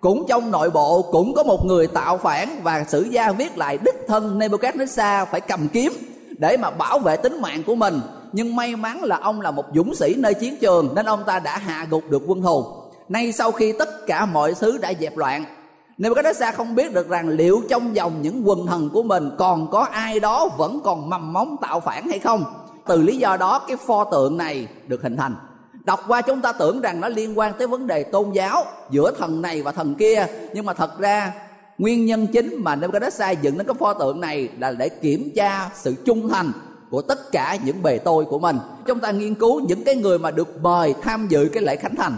cũng 0.00 0.26
trong 0.28 0.50
nội 0.50 0.70
bộ 0.70 1.02
cũng 1.02 1.34
có 1.34 1.42
một 1.42 1.64
người 1.64 1.86
tạo 1.86 2.18
phản 2.18 2.60
và 2.62 2.84
sử 2.88 3.02
gia 3.02 3.32
viết 3.32 3.58
lại 3.58 3.78
đích 3.84 4.04
thân 4.08 4.38
Nebuchadnezzar 4.38 5.26
phải 5.26 5.40
cầm 5.40 5.68
kiếm 5.68 5.92
để 6.38 6.56
mà 6.56 6.70
bảo 6.70 6.98
vệ 6.98 7.16
tính 7.16 7.40
mạng 7.40 7.62
của 7.66 7.74
mình. 7.74 8.00
Nhưng 8.32 8.56
may 8.56 8.76
mắn 8.76 9.04
là 9.04 9.18
ông 9.22 9.40
là 9.40 9.50
một 9.50 9.64
dũng 9.74 9.94
sĩ 9.94 10.14
nơi 10.18 10.34
chiến 10.34 10.56
trường 10.60 10.94
nên 10.94 11.06
ông 11.06 11.22
ta 11.26 11.38
đã 11.38 11.58
hạ 11.58 11.86
gục 11.90 12.10
được 12.10 12.22
quân 12.26 12.42
thù 12.42 12.64
nay 13.08 13.32
sau 13.32 13.52
khi 13.52 13.72
tất 13.72 14.06
cả 14.06 14.26
mọi 14.26 14.54
thứ 14.54 14.78
đã 14.78 14.92
dẹp 15.00 15.16
loạn, 15.16 15.44
Nebuchadnezzar 15.98 16.52
không 16.52 16.74
biết 16.74 16.92
được 16.94 17.08
rằng 17.08 17.28
liệu 17.28 17.62
trong 17.68 17.92
vòng 17.92 18.22
những 18.22 18.48
quần 18.48 18.66
thần 18.66 18.90
của 18.90 19.02
mình 19.02 19.30
còn 19.38 19.70
có 19.70 19.80
ai 19.80 20.20
đó 20.20 20.48
vẫn 20.58 20.80
còn 20.84 21.10
mầm 21.10 21.32
móng 21.32 21.56
tạo 21.60 21.80
phản 21.80 22.08
hay 22.08 22.18
không. 22.18 22.44
Từ 22.86 23.02
lý 23.02 23.16
do 23.16 23.36
đó, 23.36 23.58
cái 23.68 23.76
pho 23.76 24.04
tượng 24.04 24.36
này 24.36 24.68
được 24.86 25.02
hình 25.02 25.16
thành 25.16 25.34
đọc 25.90 26.04
qua 26.08 26.22
chúng 26.22 26.40
ta 26.40 26.52
tưởng 26.52 26.80
rằng 26.80 27.00
nó 27.00 27.08
liên 27.08 27.38
quan 27.38 27.52
tới 27.58 27.66
vấn 27.66 27.86
đề 27.86 28.02
tôn 28.02 28.32
giáo 28.32 28.64
giữa 28.90 29.12
thần 29.18 29.42
này 29.42 29.62
và 29.62 29.72
thần 29.72 29.94
kia. 29.94 30.26
Nhưng 30.54 30.66
mà 30.66 30.74
thật 30.74 30.98
ra 30.98 31.32
nguyên 31.78 32.06
nhân 32.06 32.26
chính 32.26 32.54
mà 32.58 32.76
Nebuchadnezzar 32.76 33.34
dựng 33.42 33.58
đến 33.58 33.66
cái 33.66 33.74
pho 33.78 33.92
tượng 33.92 34.20
này 34.20 34.48
là 34.58 34.72
để 34.72 34.88
kiểm 34.88 35.30
tra 35.36 35.70
sự 35.74 35.94
trung 36.04 36.28
thành 36.28 36.52
của 36.90 37.02
tất 37.02 37.32
cả 37.32 37.58
những 37.64 37.82
bề 37.82 37.98
tôi 37.98 38.24
của 38.24 38.38
mình. 38.38 38.58
Chúng 38.86 39.00
ta 39.00 39.10
nghiên 39.10 39.34
cứu 39.34 39.60
những 39.60 39.84
cái 39.84 39.94
người 39.94 40.18
mà 40.18 40.30
được 40.30 40.62
mời 40.62 40.94
tham 41.02 41.26
dự 41.28 41.48
cái 41.52 41.62
lễ 41.62 41.76
khánh 41.76 41.96
thành. 41.96 42.16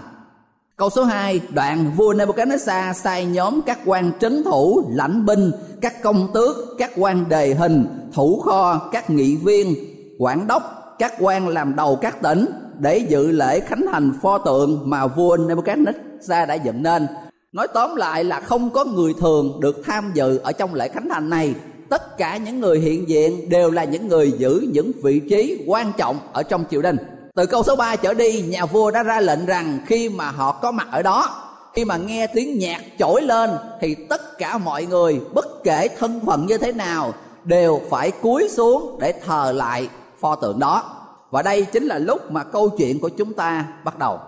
Câu 0.76 0.91
số 0.91 1.05
2, 1.05 1.41
đoạn 1.55 1.93
vua 1.97 2.14
Nebuchadnezzar 2.14 2.93
sai 2.93 3.25
nhóm 3.25 3.62
các 3.62 3.79
quan 3.85 4.12
trấn 4.21 4.45
thủ, 4.45 4.91
lãnh 4.95 5.26
binh, 5.26 5.52
các 5.81 6.02
công 6.02 6.29
tước, 6.35 6.57
các 6.79 6.91
quan 6.97 7.29
đề 7.29 7.55
hình, 7.55 7.87
thủ 8.14 8.41
kho, 8.45 8.88
các 8.93 9.11
nghị 9.11 9.37
viên, 9.37 9.75
quản 10.19 10.47
đốc, 10.47 10.62
các 10.99 11.12
quan 11.19 11.49
làm 11.49 11.76
đầu 11.76 11.97
các 11.97 12.23
tỉnh 12.23 12.47
để 12.79 12.99
dự 12.99 13.31
lễ 13.31 13.61
khánh 13.61 13.85
thành 13.93 14.12
pho 14.23 14.38
tượng 14.38 14.81
mà 14.85 15.07
vua 15.07 15.37
Nebuchadnezzar 15.37 16.47
đã 16.47 16.55
dựng 16.55 16.83
nên. 16.83 17.07
Nói 17.52 17.69
tóm 17.75 17.97
lại 17.97 18.25
là 18.25 18.41
không 18.41 18.71
có 18.71 18.85
người 18.85 19.14
thường 19.21 19.61
được 19.61 19.83
tham 19.87 20.11
dự 20.14 20.38
ở 20.38 20.52
trong 20.52 20.75
lễ 20.75 20.88
khánh 20.88 21.09
thành 21.09 21.31
này. 21.31 21.55
Tất 21.88 22.19
cả 22.19 22.37
những 22.37 22.61
người 22.61 22.79
hiện 22.79 23.09
diện 23.09 23.49
đều 23.49 23.71
là 23.71 23.85
những 23.85 24.09
người 24.09 24.33
giữ 24.38 24.67
những 24.73 24.93
vị 25.02 25.21
trí 25.31 25.64
quan 25.67 25.93
trọng 25.97 26.19
ở 26.33 26.43
trong 26.43 26.64
triều 26.71 26.83
đình. 26.83 26.97
Từ 27.35 27.47
câu 27.47 27.62
số 27.62 27.76
3 27.76 27.97
trở 27.97 28.14
đi, 28.14 28.43
nhà 28.43 28.67
vua 28.67 28.91
đã 28.91 29.02
ra 29.02 29.21
lệnh 29.21 29.47
rằng 29.47 29.79
khi 29.87 30.09
mà 30.09 30.31
họ 30.31 30.52
có 30.52 30.71
mặt 30.71 30.88
ở 30.91 31.02
đó, 31.02 31.49
khi 31.75 31.85
mà 31.85 31.97
nghe 31.97 32.26
tiếng 32.26 32.59
nhạc 32.59 32.83
trỗi 32.99 33.23
lên 33.23 33.50
thì 33.81 33.95
tất 33.95 34.38
cả 34.38 34.59
mọi 34.59 34.87
người 34.87 35.21
bất 35.35 35.64
kể 35.64 35.88
thân 35.99 36.21
phận 36.26 36.47
như 36.47 36.59
thế 36.59 36.73
nào 36.73 37.12
đều 37.45 37.81
phải 37.91 38.11
cúi 38.11 38.49
xuống 38.49 38.99
để 39.00 39.14
thờ 39.26 39.52
lại 39.57 39.88
pho 40.21 40.35
tượng 40.35 40.59
đó. 40.59 41.02
Và 41.33 41.43
đây 41.43 41.65
chính 41.65 41.87
là 41.87 41.99
lúc 41.99 42.31
mà 42.31 42.45
câu 42.45 42.69
chuyện 42.69 43.01
của 43.01 43.09
chúng 43.09 43.33
ta 43.33 43.65
bắt 43.85 43.99
đầu. 43.99 44.19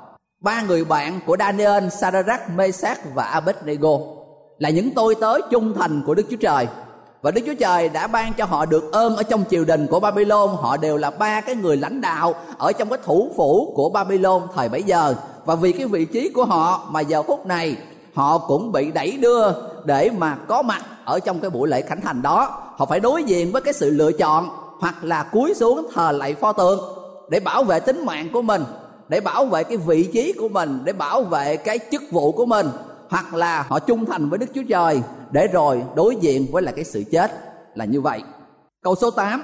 Ba 0.41 0.63
người 0.63 0.85
bạn 0.85 1.21
của 1.27 1.37
Daniel, 1.39 1.89
Sadrach, 1.89 2.51
Mesach 2.57 3.15
và 3.15 3.25
Abednego 3.25 3.99
là 4.59 4.71
những 4.71 4.91
tôi 4.95 5.15
tớ 5.15 5.41
trung 5.51 5.75
thành 5.79 6.03
của 6.07 6.15
Đức 6.15 6.27
Chúa 6.31 6.37
Trời. 6.37 6.67
Và 7.23 7.31
Đức 7.31 7.43
Chúa 7.47 7.55
Trời 7.55 7.89
đã 7.89 8.07
ban 8.07 8.33
cho 8.33 8.45
họ 8.45 8.67
được 8.67 8.93
ơn 8.93 9.17
ở 9.17 9.23
trong 9.23 9.45
triều 9.51 9.65
đình 9.65 9.87
của 9.87 10.01
Babylon. 10.01 10.49
Họ 10.49 10.77
đều 10.77 10.97
là 10.97 11.11
ba 11.11 11.41
cái 11.41 11.55
người 11.55 11.77
lãnh 11.77 12.01
đạo 12.01 12.35
ở 12.59 12.73
trong 12.73 12.89
cái 12.89 12.99
thủ 13.05 13.31
phủ 13.37 13.73
của 13.77 13.89
Babylon 13.89 14.43
thời 14.55 14.69
bấy 14.69 14.83
giờ. 14.83 15.15
Và 15.45 15.55
vì 15.55 15.73
cái 15.73 15.87
vị 15.87 16.05
trí 16.05 16.29
của 16.29 16.45
họ 16.45 16.89
mà 16.91 17.01
giờ 17.01 17.23
phút 17.23 17.47
này 17.47 17.77
họ 18.15 18.39
cũng 18.39 18.73
bị 18.73 18.93
đẩy 18.93 19.17
đưa 19.17 19.53
để 19.85 20.11
mà 20.19 20.37
có 20.49 20.63
mặt 20.63 20.83
ở 21.05 21.21
trong 21.21 21.41
cái 21.41 21.51
buổi 21.51 21.69
lễ 21.69 21.83
khánh 21.83 22.01
thành 22.01 22.23
đó. 22.23 22.63
Họ 22.77 22.87
phải 22.87 23.01
đối 23.01 23.25
diện 23.25 23.53
với 23.53 23.63
cái 23.63 23.75
sự 23.75 23.91
lựa 23.91 24.13
chọn 24.13 24.49
hoặc 24.81 25.05
là 25.05 25.23
cúi 25.23 25.55
xuống 25.55 25.87
thờ 25.95 26.13
lạy 26.13 26.35
pho 26.35 26.53
tượng 26.53 26.94
để 27.31 27.41
bảo 27.41 27.65
vệ 27.65 27.81
tính 27.81 28.07
mạng 28.07 28.29
của 28.33 28.43
mình, 28.43 28.65
để 29.09 29.21
bảo 29.21 29.47
vệ 29.47 29.65
cái 29.65 29.77
vị 29.77 30.09
trí 30.13 30.33
của 30.33 30.49
mình, 30.49 30.79
để 30.85 30.93
bảo 30.93 31.23
vệ 31.23 31.57
cái 31.57 31.79
chức 31.93 32.03
vụ 32.11 32.33
của 32.33 32.47
mình, 32.47 32.67
hoặc 33.09 33.35
là 33.35 33.63
họ 33.69 33.79
trung 33.79 34.07
thành 34.07 34.29
với 34.29 34.39
Đức 34.39 34.47
Chúa 34.55 34.63
Trời 34.69 35.03
để 35.31 35.47
rồi 35.47 35.83
đối 35.97 36.17
diện 36.17 36.47
với 36.53 36.63
lại 36.63 36.75
cái 36.77 36.85
sự 36.85 37.05
chết 37.13 37.31
là 37.75 37.85
như 37.85 38.01
vậy. 38.01 38.23
Câu 38.83 38.95
số 38.95 39.11
8 39.11 39.43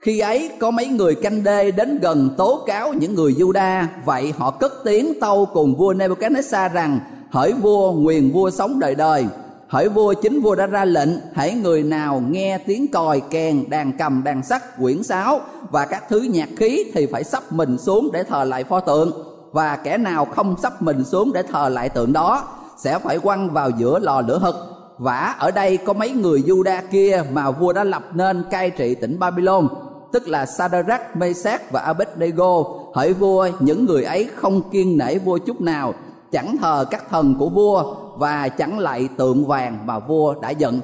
khi 0.00 0.20
ấy 0.20 0.50
có 0.60 0.70
mấy 0.70 0.86
người 0.86 1.14
canh 1.14 1.44
đê 1.44 1.70
đến 1.70 1.98
gần 1.98 2.30
tố 2.36 2.64
cáo 2.66 2.92
những 2.92 3.14
người 3.14 3.32
Juda 3.32 3.84
Vậy 4.04 4.32
họ 4.36 4.50
cất 4.50 4.72
tiếng 4.84 5.20
tâu 5.20 5.46
cùng 5.52 5.74
vua 5.74 5.94
Nebuchadnezzar 5.94 6.72
rằng, 6.72 7.00
Hỡi 7.30 7.52
vua, 7.52 7.92
nguyền 7.92 8.30
vua 8.30 8.50
sống 8.50 8.78
đời 8.78 8.94
đời 8.94 9.26
Hỡi 9.68 9.88
vua 9.88 10.14
chính 10.14 10.40
vua 10.40 10.54
đã 10.54 10.66
ra 10.66 10.84
lệnh 10.84 11.08
Hãy 11.34 11.54
người 11.54 11.82
nào 11.82 12.22
nghe 12.30 12.58
tiếng 12.58 12.90
còi 12.92 13.20
kèn 13.30 13.64
đàn 13.70 13.92
cầm 13.98 14.24
đàn 14.24 14.42
sắt 14.42 14.62
quyển 14.80 15.02
sáo 15.02 15.40
Và 15.70 15.86
các 15.86 16.04
thứ 16.08 16.20
nhạc 16.20 16.48
khí 16.56 16.84
thì 16.94 17.06
phải 17.06 17.24
sắp 17.24 17.52
mình 17.52 17.78
xuống 17.78 18.08
để 18.12 18.22
thờ 18.22 18.44
lại 18.44 18.64
pho 18.64 18.80
tượng. 18.80 19.12
Và 19.52 19.76
kẻ 19.76 19.98
nào 19.98 20.24
không 20.24 20.56
sắp 20.62 20.82
mình 20.82 21.04
xuống 21.04 21.32
để 21.32 21.42
thờ 21.42 21.68
lại 21.68 21.88
tượng 21.88 22.12
đó 22.12 22.48
Sẽ 22.76 22.98
phải 22.98 23.18
quăng 23.18 23.50
vào 23.50 23.70
giữa 23.70 23.98
lò 23.98 24.20
lửa 24.20 24.38
hực. 24.38 24.56
Vả 24.98 25.34
ở 25.38 25.50
đây 25.50 25.76
có 25.76 25.92
mấy 25.92 26.10
người 26.10 26.42
Juda 26.46 26.82
kia 26.90 27.22
mà 27.32 27.50
vua 27.50 27.72
đã 27.72 27.84
lập 27.84 28.02
nên 28.14 28.44
cai 28.50 28.70
trị 28.70 28.94
tỉnh 28.94 29.18
Babylon 29.18 29.68
tức 30.12 30.28
là 30.28 30.46
Sadrach, 30.46 31.16
Meshach 31.16 31.72
và 31.72 31.80
Abednego. 31.80 32.64
Hỡi 32.94 33.12
vua 33.12 33.48
những 33.60 33.86
người 33.86 34.04
ấy 34.04 34.28
không 34.36 34.70
kiên 34.70 34.98
nể 34.98 35.18
vua 35.18 35.38
chút 35.38 35.60
nào 35.60 35.94
chẳng 36.32 36.56
thờ 36.60 36.84
các 36.90 37.10
thần 37.10 37.34
của 37.38 37.48
vua 37.48 38.05
và 38.16 38.48
chẳng 38.48 38.78
lại 38.78 39.08
tượng 39.16 39.46
vàng 39.46 39.86
mà 39.86 39.98
vua 39.98 40.34
đã 40.40 40.50
dựng 40.50 40.80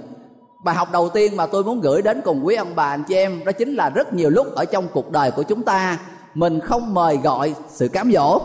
bài 0.64 0.74
học 0.74 0.88
đầu 0.92 1.08
tiên 1.08 1.36
mà 1.36 1.46
tôi 1.46 1.64
muốn 1.64 1.80
gửi 1.80 2.02
đến 2.02 2.20
cùng 2.24 2.46
quý 2.46 2.54
ông 2.54 2.74
bà, 2.74 2.84
anh 2.84 3.04
chị 3.08 3.14
em, 3.14 3.44
đó 3.44 3.52
chính 3.52 3.74
là 3.74 3.90
rất 3.90 4.14
nhiều 4.14 4.30
lúc 4.30 4.54
ở 4.54 4.64
trong 4.64 4.88
cuộc 4.92 5.10
đời 5.10 5.30
của 5.30 5.42
chúng 5.42 5.62
ta, 5.62 5.98
mình 6.34 6.60
không 6.60 6.94
mời 6.94 7.16
gọi 7.16 7.54
sự 7.68 7.88
cám 7.88 8.12
dỗ, 8.12 8.40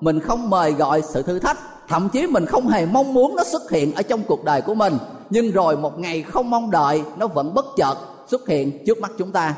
mình 0.00 0.20
không 0.20 0.50
mời 0.50 0.72
gọi 0.72 1.02
sự 1.02 1.22
thử 1.22 1.38
thách, 1.38 1.58
thậm 1.88 2.08
chí 2.08 2.26
mình 2.26 2.46
không 2.46 2.68
hề 2.68 2.86
mong 2.86 3.14
muốn 3.14 3.36
nó 3.36 3.44
xuất 3.44 3.70
hiện 3.70 3.94
ở 3.94 4.02
trong 4.02 4.22
cuộc 4.22 4.44
đời 4.44 4.62
của 4.62 4.74
mình. 4.74 4.98
Nhưng 5.30 5.50
rồi 5.50 5.76
một 5.76 5.98
ngày 5.98 6.22
không 6.22 6.50
mong 6.50 6.70
đợi, 6.70 7.02
nó 7.16 7.26
vẫn 7.26 7.54
bất 7.54 7.66
chợt 7.76 7.94
xuất 8.26 8.48
hiện 8.48 8.84
trước 8.86 8.98
mắt 9.00 9.10
chúng 9.18 9.32
ta. 9.32 9.54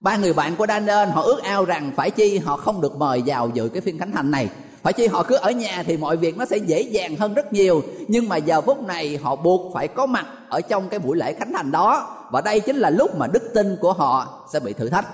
Ba 0.00 0.16
người 0.16 0.32
bạn 0.32 0.56
của 0.56 0.66
Daniel, 0.66 1.08
họ 1.08 1.22
ước 1.22 1.42
ao 1.42 1.64
rằng 1.64 1.92
phải 1.96 2.10
chi 2.10 2.38
họ 2.38 2.56
không 2.56 2.80
được 2.80 2.96
mời 2.96 3.22
vào 3.26 3.50
dự 3.54 3.68
cái 3.68 3.80
phiên 3.80 3.98
khánh 3.98 4.12
thành 4.12 4.30
này 4.30 4.48
phải 4.86 4.92
chi 4.92 5.06
họ 5.06 5.22
cứ 5.22 5.36
ở 5.36 5.50
nhà 5.50 5.82
thì 5.86 5.96
mọi 5.96 6.16
việc 6.16 6.38
nó 6.38 6.44
sẽ 6.44 6.56
dễ 6.56 6.80
dàng 6.80 7.16
hơn 7.16 7.34
rất 7.34 7.52
nhiều. 7.52 7.82
Nhưng 8.08 8.28
mà 8.28 8.36
giờ 8.36 8.60
phút 8.60 8.82
này 8.86 9.18
họ 9.22 9.36
buộc 9.36 9.74
phải 9.74 9.88
có 9.88 10.06
mặt 10.06 10.26
ở 10.48 10.60
trong 10.60 10.88
cái 10.88 11.00
buổi 11.00 11.16
lễ 11.16 11.32
khánh 11.32 11.52
thành 11.52 11.70
đó. 11.70 12.16
Và 12.30 12.40
đây 12.40 12.60
chính 12.60 12.76
là 12.76 12.90
lúc 12.90 13.16
mà 13.16 13.26
đức 13.26 13.42
tin 13.54 13.76
của 13.80 13.92
họ 13.92 14.44
sẽ 14.52 14.60
bị 14.60 14.72
thử 14.72 14.88
thách. 14.88 15.06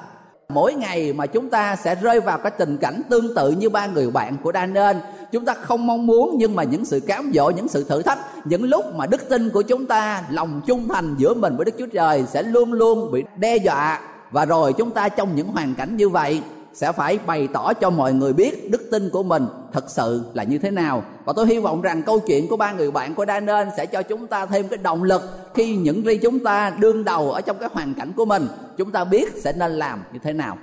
Mỗi 0.49 0.75
ngày 0.75 1.13
mà 1.13 1.27
chúng 1.27 1.51
ta 1.51 1.77
sẽ 1.77 1.95
rơi 1.95 2.21
vào 2.21 2.39
cái 2.39 2.53
tình 2.59 2.77
cảnh 2.77 3.03
tương 3.11 3.35
tự 3.35 3.51
như 3.51 3.69
ba 3.71 3.87
người 3.87 4.11
bạn 4.11 4.37
của 4.43 4.53
Daniel, 4.55 4.97
chúng 5.33 5.45
ta 5.45 5.55
không 5.55 5.87
mong 5.87 6.07
muốn 6.07 6.35
nhưng 6.39 6.57
mà 6.57 6.63
những 6.63 6.85
sự 6.85 7.01
cám 7.01 7.31
dỗ, 7.35 7.51
những 7.51 7.69
sự 7.69 7.85
thử 7.85 8.03
thách, 8.03 8.19
những 8.45 8.63
lúc 8.63 8.95
mà 8.95 9.07
đức 9.07 9.29
tin 9.29 9.51
của 9.51 9.63
chúng 9.63 9.87
ta 9.87 10.25
lòng 10.31 10.61
trung 10.67 10.89
thành 10.89 11.15
giữa 11.19 11.35
mình 11.35 11.57
với 11.57 11.65
Đức 11.65 11.75
Chúa 11.79 11.87
Trời 11.87 12.25
sẽ 12.29 12.43
luôn 12.43 12.73
luôn 12.73 13.13
bị 13.13 13.25
đe 13.37 13.57
dọa. 13.57 14.01
Và 14.31 14.45
rồi 14.45 14.73
chúng 14.73 14.91
ta 14.91 15.09
trong 15.09 15.37
những 15.37 15.49
hoàn 15.49 15.75
cảnh 15.75 15.97
như 15.97 16.09
vậy 16.09 16.43
sẽ 16.75 16.93
phải 16.93 17.19
bày 17.27 17.49
tỏ 17.53 17.73
cho 17.73 17.91
mọi 17.91 18.13
người 18.13 18.33
biết 18.33 18.71
đức 18.71 18.89
tin 18.91 19.11
của 19.11 19.23
mình 19.23 19.47
thật 19.73 19.85
sự 19.91 20.25
là 20.35 20.45
như 20.45 20.59
thế 20.59 20.71
nào. 20.71 21.05
Và 21.25 21.33
tôi 21.37 21.47
hy 21.47 21.59
vọng 21.59 21.83
rằng 21.83 22.03
câu 22.03 22.21
chuyện 22.21 22.49
của 22.49 22.57
ba 22.57 22.73
người 22.73 22.91
bạn 22.91 23.15
của 23.15 23.27
Daniel 23.27 23.69
sẽ 23.77 23.87
cho 23.87 24.03
chúng 24.03 24.27
ta 24.27 24.47
thêm 24.47 24.69
cái 24.69 24.79
động 24.79 25.03
lực 25.03 25.23
khi 25.55 25.77
những 25.77 26.03
khi 26.07 26.17
chúng 26.17 26.39
ta 26.39 26.71
đương 26.71 27.05
đầu 27.05 27.33
ở 27.33 27.41
trong 27.41 27.59
cái 27.59 27.69
hoàn 27.73 27.95
cảnh 27.95 28.13
của 28.17 28.25
mình, 28.25 28.49
chúng 28.77 28.91
ta 28.91 29.05
biết 29.05 29.33
sẽ 29.37 29.53
nên 29.53 29.73
làm 29.73 30.03
như 30.13 30.19
thế 30.23 30.33
nào. 30.33 30.59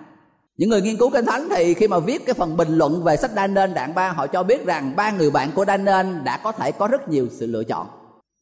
Những 0.58 0.70
người 0.70 0.82
nghiên 0.82 0.98
cứu 0.98 1.10
kinh 1.10 1.26
thánh 1.26 1.48
thì 1.50 1.74
khi 1.74 1.88
mà 1.88 2.00
viết 2.00 2.26
cái 2.26 2.34
phần 2.34 2.58
bình 2.58 2.78
luận 2.78 3.04
về 3.04 3.18
sách 3.18 3.32
Daniel 3.36 3.74
đoạn 3.74 3.96
3 3.96 4.12
họ 4.12 4.28
cho 4.28 4.44
biết 4.44 4.66
rằng 4.66 4.96
ba 4.96 5.12
người 5.12 5.32
bạn 5.32 5.52
của 5.56 5.66
Daniel 5.66 6.08
đã 6.24 6.38
có 6.44 6.52
thể 6.52 6.72
có 6.72 6.88
rất 6.88 7.10
nhiều 7.10 7.28
sự 7.40 7.48
lựa 7.48 7.64
chọn. 7.64 7.88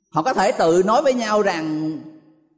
Họ 0.10 0.22
có 0.22 0.34
thể 0.34 0.52
tự 0.52 0.84
nói 0.86 1.02
với 1.02 1.14
nhau 1.14 1.42
rằng, 1.42 1.92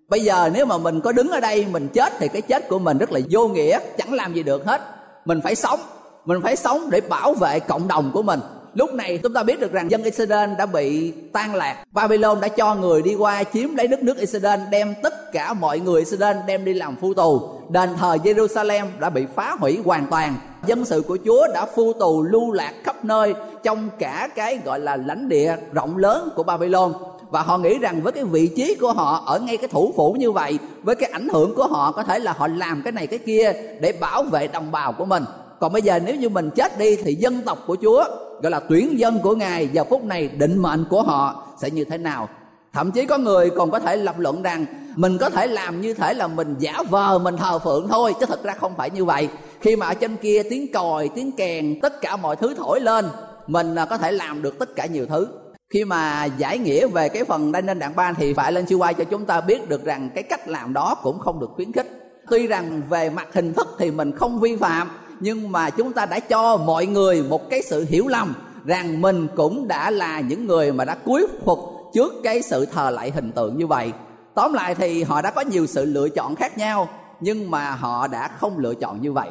bây 0.10 0.20
giờ 0.20 0.50
nếu 0.54 0.66
mà 0.66 0.78
mình 0.78 1.02
có 1.02 1.12
đứng 1.12 1.30
ở 1.30 1.40
đây 1.40 1.66
mình 1.72 1.88
chết 1.94 2.14
thì 2.20 2.28
cái 2.28 2.42
chết 2.42 2.70
của 2.70 2.80
mình 2.80 2.98
rất 2.98 3.12
là 3.12 3.20
vô 3.30 3.48
nghĩa, 3.48 3.80
chẳng 3.98 4.14
làm 4.14 4.34
gì 4.34 4.44
được 4.44 4.66
hết 4.66 4.82
mình 5.30 5.42
phải 5.42 5.56
sống. 5.56 5.80
Mình 6.26 6.42
phải 6.44 6.56
sống 6.56 6.90
để 6.90 7.02
bảo 7.02 7.34
vệ 7.34 7.60
cộng 7.60 7.88
đồng 7.88 8.12
của 8.14 8.22
mình. 8.22 8.40
Lúc 8.74 8.94
này 8.94 9.20
chúng 9.24 9.34
ta 9.34 9.44
biết 9.44 9.60
được 9.60 9.72
rằng 9.72 9.92
dân 9.92 10.04
Israel 10.04 10.50
đã 10.58 10.66
bị 10.66 11.12
tan 11.12 11.56
lạc. 11.56 11.84
Babylon 11.92 12.42
đã 12.42 12.48
cho 12.48 12.76
người 12.76 13.02
đi 13.02 13.16
qua 13.16 13.44
chiếm 13.44 13.76
lấy 13.76 13.88
đất 13.88 14.04
nước 14.04 14.18
Israel, 14.18 14.60
đem 14.72 14.94
tất 15.04 15.32
cả 15.32 15.54
mọi 15.54 15.80
người 15.80 16.00
Israel 16.00 16.38
đem 16.48 16.66
đi 16.66 16.74
làm 16.74 16.96
phu 16.96 17.14
tù. 17.14 17.42
Đền 17.70 17.90
thờ 18.00 18.18
Jerusalem 18.24 18.86
đã 19.00 19.10
bị 19.10 19.26
phá 19.36 19.56
hủy 19.60 19.80
hoàn 19.86 20.08
toàn. 20.08 20.36
Dân 20.66 20.86
sự 20.86 21.02
của 21.08 21.18
Chúa 21.26 21.48
đã 21.54 21.66
phu 21.66 21.94
tù 21.94 22.24
lưu 22.24 22.52
lạc 22.52 22.74
khắp 22.84 23.06
nơi 23.06 23.34
trong 23.64 23.90
cả 24.00 24.30
cái 24.36 24.60
gọi 24.66 24.80
là 24.80 24.96
lãnh 24.96 25.30
địa 25.30 25.56
rộng 25.74 25.98
lớn 25.98 26.30
của 26.36 26.44
Babylon 26.44 26.94
và 27.30 27.42
họ 27.42 27.58
nghĩ 27.58 27.80
rằng 27.80 28.02
với 28.02 28.12
cái 28.12 28.24
vị 28.24 28.48
trí 28.56 28.76
của 28.76 28.94
họ 28.94 29.24
ở 29.26 29.40
ngay 29.40 29.58
cái 29.58 29.68
thủ 29.68 29.94
phủ 29.96 30.16
như 30.20 30.32
vậy, 30.32 30.60
với 30.84 30.96
cái 30.96 31.10
ảnh 31.14 31.28
hưởng 31.30 31.56
của 31.56 31.68
họ 31.68 31.92
có 31.92 32.04
thể 32.04 32.20
là 32.20 32.34
họ 32.38 32.48
làm 32.48 32.82
cái 32.82 32.92
này 32.92 33.08
cái 33.08 33.20
kia 33.20 33.54
để 33.82 33.92
bảo 33.92 34.24
vệ 34.24 34.48
đồng 34.48 34.72
bào 34.72 34.94
của 34.94 35.06
mình. 35.06 35.24
Còn 35.60 35.74
bây 35.74 35.82
giờ 35.82 36.00
nếu 36.06 36.16
như 36.16 36.30
mình 36.30 36.50
chết 36.56 36.80
đi 36.80 36.96
thì 36.96 37.14
dân 37.14 37.42
tộc 37.42 37.64
của 37.68 37.78
chúa, 37.82 38.04
gọi 38.42 38.52
là 38.52 38.60
tuyển 38.60 39.00
dân 39.00 39.20
của 39.24 39.36
ngài, 39.36 39.70
giờ 39.74 39.84
phút 39.84 40.04
này 40.04 40.28
định 40.28 40.58
mệnh 40.58 40.86
của 40.90 41.02
họ 41.02 41.44
sẽ 41.62 41.70
như 41.70 41.84
thế 41.84 41.98
nào? 41.98 42.30
Thậm 42.74 42.92
chí 42.92 43.06
có 43.06 43.18
người 43.18 43.50
còn 43.50 43.72
có 43.72 43.80
thể 43.80 43.98
lập 43.98 44.20
luận 44.20 44.42
rằng 44.42 44.66
mình 44.96 45.18
có 45.18 45.30
thể 45.30 45.48
làm 45.48 45.82
như 45.82 45.94
thể 45.94 46.14
là 46.14 46.28
mình 46.28 46.56
giả 46.60 46.84
vờ, 46.90 47.20
mình 47.20 47.38
thờ 47.38 47.60
phượng 47.60 47.88
thôi, 47.88 48.14
chứ 48.20 48.26
thật 48.26 48.44
ra 48.44 48.54
không 48.54 48.74
phải 48.78 48.90
như 48.90 49.06
vậy. 49.06 49.28
Khi 49.62 49.76
mà 49.76 49.86
ở 49.86 49.94
trên 49.94 50.16
kia 50.16 50.44
tiếng 50.50 50.74
còi, 50.74 51.10
tiếng 51.16 51.32
kèn, 51.32 51.80
tất 51.82 52.02
cả 52.02 52.16
mọi 52.16 52.36
thứ 52.36 52.54
thổi 52.58 52.80
lên, 52.80 53.06
mình 53.48 53.76
à, 53.76 53.86
có 53.86 53.98
thể 53.98 54.12
làm 54.12 54.42
được 54.42 54.60
tất 54.60 54.76
cả 54.76 54.86
nhiều 54.86 55.06
thứ 55.06 55.28
khi 55.70 55.86
mà 55.86 56.26
giải 56.26 56.58
nghĩa 56.58 56.88
về 56.88 57.10
cái 57.10 57.24
phần 57.24 57.52
đa 57.52 57.62
nên 57.62 57.80
đạn 57.80 57.96
ban 57.96 58.16
thì 58.16 58.34
phải 58.34 58.52
lên 58.52 58.68
siêu 58.68 58.80
quay 58.80 58.94
cho 58.94 59.04
chúng 59.04 59.26
ta 59.26 59.42
biết 59.42 59.70
được 59.70 59.86
rằng 59.86 60.10
cái 60.16 60.24
cách 60.24 60.48
làm 60.48 60.74
đó 60.74 60.96
cũng 61.04 61.20
không 61.20 61.40
được 61.40 61.50
khuyến 61.56 61.72
khích. 61.72 61.88
Tuy 62.30 62.48
rằng 62.48 62.82
về 62.90 63.10
mặt 63.10 63.28
hình 63.34 63.54
thức 63.54 63.68
thì 63.80 63.92
mình 63.92 64.12
không 64.12 64.40
vi 64.40 64.56
phạm, 64.56 64.90
nhưng 65.20 65.52
mà 65.52 65.70
chúng 65.70 65.94
ta 65.94 66.06
đã 66.06 66.20
cho 66.20 66.58
mọi 66.58 66.86
người 66.86 67.24
một 67.24 67.50
cái 67.50 67.62
sự 67.62 67.86
hiểu 67.90 68.08
lầm 68.08 68.34
rằng 68.66 69.02
mình 69.02 69.28
cũng 69.36 69.68
đã 69.68 69.92
là 69.92 70.20
những 70.20 70.48
người 70.48 70.72
mà 70.72 70.86
đã 70.86 70.96
cúi 70.96 71.28
phục 71.46 71.60
trước 71.94 72.14
cái 72.24 72.42
sự 72.42 72.66
thờ 72.66 72.90
lại 72.90 73.12
hình 73.12 73.32
tượng 73.32 73.58
như 73.58 73.68
vậy. 73.68 73.92
Tóm 74.36 74.54
lại 74.54 74.76
thì 74.76 75.04
họ 75.04 75.22
đã 75.22 75.32
có 75.32 75.42
nhiều 75.42 75.68
sự 75.68 75.86
lựa 75.86 76.10
chọn 76.10 76.36
khác 76.36 76.58
nhau, 76.58 76.90
nhưng 77.20 77.52
mà 77.52 77.72
họ 77.72 78.08
đã 78.08 78.30
không 78.40 78.58
lựa 78.58 78.74
chọn 78.74 79.02
như 79.02 79.14
vậy. 79.14 79.30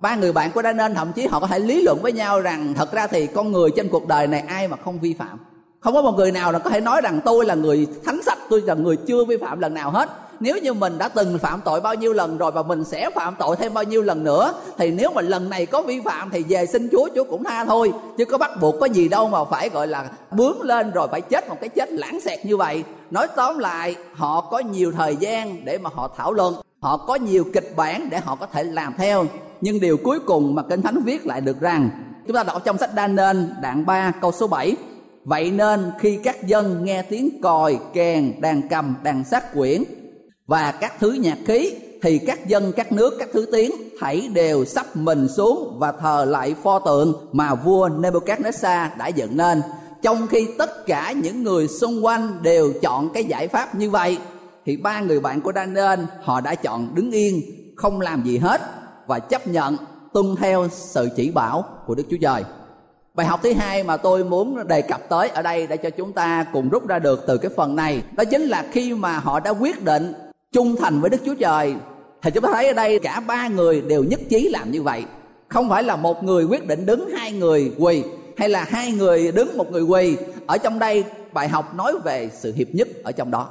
Ba 0.00 0.16
người 0.16 0.32
bạn 0.32 0.52
của 0.52 0.62
Daniel 0.62 0.92
thậm 0.94 1.12
chí 1.12 1.26
họ 1.26 1.40
có 1.40 1.46
thể 1.46 1.58
lý 1.58 1.82
luận 1.82 1.98
với 2.02 2.12
nhau 2.12 2.40
rằng 2.40 2.74
thật 2.74 2.92
ra 2.92 3.06
thì 3.06 3.26
con 3.26 3.52
người 3.52 3.70
trên 3.76 3.88
cuộc 3.88 4.08
đời 4.08 4.26
này 4.26 4.40
ai 4.40 4.68
mà 4.68 4.76
không 4.76 4.98
vi 4.98 5.14
phạm? 5.14 5.38
Không 5.80 5.94
có 5.94 6.02
một 6.02 6.16
người 6.16 6.32
nào 6.32 6.52
là 6.52 6.58
có 6.58 6.70
thể 6.70 6.80
nói 6.80 7.00
rằng 7.00 7.20
tôi 7.24 7.44
là 7.44 7.54
người 7.54 7.86
thánh 8.04 8.22
sạch, 8.22 8.38
tôi 8.50 8.60
là 8.60 8.74
người 8.74 8.96
chưa 8.96 9.24
vi 9.24 9.36
phạm 9.36 9.60
lần 9.60 9.74
nào 9.74 9.90
hết. 9.90 10.08
Nếu 10.40 10.58
như 10.58 10.74
mình 10.74 10.98
đã 10.98 11.08
từng 11.08 11.38
phạm 11.38 11.60
tội 11.64 11.80
bao 11.80 11.94
nhiêu 11.94 12.12
lần 12.12 12.38
rồi 12.38 12.50
và 12.50 12.62
mình 12.62 12.84
sẽ 12.84 13.10
phạm 13.10 13.34
tội 13.38 13.56
thêm 13.56 13.74
bao 13.74 13.84
nhiêu 13.84 14.02
lần 14.02 14.24
nữa, 14.24 14.52
thì 14.78 14.90
nếu 14.90 15.10
mà 15.14 15.22
lần 15.22 15.50
này 15.50 15.66
có 15.66 15.82
vi 15.82 16.00
phạm 16.00 16.30
thì 16.30 16.42
về 16.48 16.66
xin 16.66 16.88
chúa 16.92 17.08
chúa 17.14 17.24
cũng 17.24 17.44
tha 17.44 17.64
thôi. 17.64 17.92
Chứ 18.18 18.24
có 18.24 18.38
bắt 18.38 18.50
buộc 18.60 18.74
có 18.80 18.86
gì 18.86 19.08
đâu 19.08 19.28
mà 19.28 19.44
phải, 19.44 19.68
gọi 19.68 19.86
là 19.86 20.04
bướng 20.30 20.62
lên 20.62 20.90
rồi 20.90 21.08
phải 21.10 21.20
chết 21.20 21.48
một 21.48 21.56
cái 21.60 21.68
chết 21.68 21.92
lãng 21.92 22.20
xẹt 22.20 22.46
như 22.46 22.56
vậy. 22.56 22.84
Nói 23.10 23.26
tóm 23.36 23.58
lại, 23.58 23.96
họ 24.14 24.40
có 24.40 24.58
nhiều 24.58 24.92
thời 24.92 25.16
gian 25.16 25.64
để 25.64 25.78
mà 25.78 25.90
họ 25.94 26.10
thảo 26.16 26.32
luận, 26.32 26.54
họ 26.80 26.96
có 26.96 27.14
nhiều 27.14 27.44
kịch 27.52 27.72
bản 27.76 28.08
để 28.10 28.18
họ 28.24 28.34
có 28.34 28.46
thể 28.46 28.64
làm 28.64 28.94
theo. 28.98 29.24
Nhưng 29.60 29.80
điều 29.80 29.96
cuối 29.96 30.18
cùng 30.26 30.54
mà 30.54 30.62
kinh 30.62 30.82
thánh 30.82 31.02
viết 31.04 31.26
lại 31.26 31.40
được 31.40 31.60
rằng, 31.60 31.90
chúng 32.26 32.36
ta 32.36 32.42
đọc 32.42 32.62
trong 32.64 32.78
sách 32.78 32.94
đa 32.94 33.06
nên, 33.06 33.54
đoạn 33.62 33.86
3 33.86 34.12
câu 34.20 34.32
số 34.32 34.46
7 34.46 34.76
vậy 35.24 35.50
nên 35.50 35.90
khi 35.98 36.18
các 36.24 36.46
dân 36.46 36.84
nghe 36.84 37.02
tiếng 37.02 37.40
còi, 37.42 37.78
kèn, 37.92 38.40
đàn 38.40 38.68
cầm, 38.68 38.94
đàn 39.02 39.24
sát 39.24 39.54
quyển 39.54 39.84
và 40.46 40.72
các 40.72 40.92
thứ 41.00 41.12
nhạc 41.12 41.38
khí, 41.46 41.74
thì 42.02 42.18
các 42.18 42.48
dân 42.48 42.72
các 42.76 42.92
nước, 42.92 43.14
các 43.18 43.28
thứ 43.32 43.46
tiếng 43.52 43.72
hãy 44.00 44.28
đều 44.32 44.64
sắp 44.64 44.96
mình 44.96 45.28
xuống 45.28 45.76
và 45.78 45.92
thờ 45.92 46.24
lại 46.28 46.54
pho 46.62 46.78
tượng 46.78 47.28
mà 47.32 47.54
vua 47.54 47.88
Nebuchadnezzar 47.88 48.88
đã 48.98 49.08
dựng 49.08 49.36
nên 49.36 49.62
trong 50.02 50.26
khi 50.26 50.48
tất 50.58 50.86
cả 50.86 51.12
những 51.12 51.42
người 51.42 51.68
xung 51.68 52.04
quanh 52.04 52.42
đều 52.42 52.72
chọn 52.82 53.08
cái 53.14 53.24
giải 53.24 53.48
pháp 53.48 53.74
như 53.74 53.90
vậy, 53.90 54.18
thì 54.66 54.76
ba 54.76 55.00
người 55.00 55.20
bạn 55.20 55.40
của 55.40 55.52
Daniel, 55.54 56.00
họ 56.22 56.40
đã 56.40 56.54
chọn 56.54 56.94
đứng 56.94 57.10
yên, 57.10 57.42
không 57.76 58.00
làm 58.00 58.22
gì 58.24 58.38
hết 58.38 58.60
và 59.06 59.18
chấp 59.18 59.48
nhận 59.48 59.76
tuân 60.12 60.36
theo 60.36 60.68
sự 60.70 61.08
chỉ 61.16 61.30
bảo 61.30 61.64
của 61.86 61.94
Đức 61.94 62.04
Chúa 62.10 62.16
Trời. 62.20 62.44
Bài 63.18 63.26
học 63.26 63.40
thứ 63.42 63.52
hai 63.52 63.82
mà 63.82 63.96
tôi 63.96 64.24
muốn 64.24 64.68
đề 64.68 64.82
cập 64.82 65.08
tới 65.08 65.28
ở 65.28 65.42
đây 65.42 65.66
để 65.66 65.76
cho 65.76 65.90
chúng 65.90 66.12
ta 66.12 66.46
cùng 66.52 66.68
rút 66.68 66.86
ra 66.86 66.98
được 66.98 67.24
từ 67.26 67.38
cái 67.38 67.50
phần 67.56 67.76
này, 67.76 68.02
đó 68.16 68.24
chính 68.24 68.42
là 68.42 68.64
khi 68.70 68.94
mà 68.94 69.18
họ 69.18 69.40
đã 69.40 69.50
quyết 69.50 69.84
định 69.84 70.12
trung 70.52 70.76
thành 70.76 71.00
với 71.00 71.10
Đức 71.10 71.16
Chúa 71.26 71.34
Trời, 71.34 71.74
thì 72.22 72.30
chúng 72.30 72.44
ta 72.44 72.50
thấy 72.52 72.68
ở 72.68 72.72
đây 72.72 72.98
cả 72.98 73.20
ba 73.20 73.48
người 73.48 73.80
đều 73.80 74.04
nhất 74.04 74.20
trí 74.30 74.48
làm 74.48 74.70
như 74.70 74.82
vậy. 74.82 75.04
Không 75.48 75.68
phải 75.68 75.82
là 75.82 75.96
một 75.96 76.24
người 76.24 76.44
quyết 76.44 76.66
định 76.66 76.86
đứng, 76.86 77.10
hai 77.10 77.32
người 77.32 77.72
quỳ, 77.78 78.02
hay 78.36 78.48
là 78.48 78.64
hai 78.68 78.92
người 78.92 79.32
đứng, 79.32 79.56
một 79.56 79.72
người 79.72 79.82
quỳ. 79.82 80.16
Ở 80.46 80.58
trong 80.58 80.78
đây, 80.78 81.04
bài 81.32 81.48
học 81.48 81.74
nói 81.74 81.92
về 82.04 82.30
sự 82.32 82.52
hiệp 82.56 82.68
nhất 82.72 82.88
ở 83.04 83.12
trong 83.12 83.30
đó. 83.30 83.48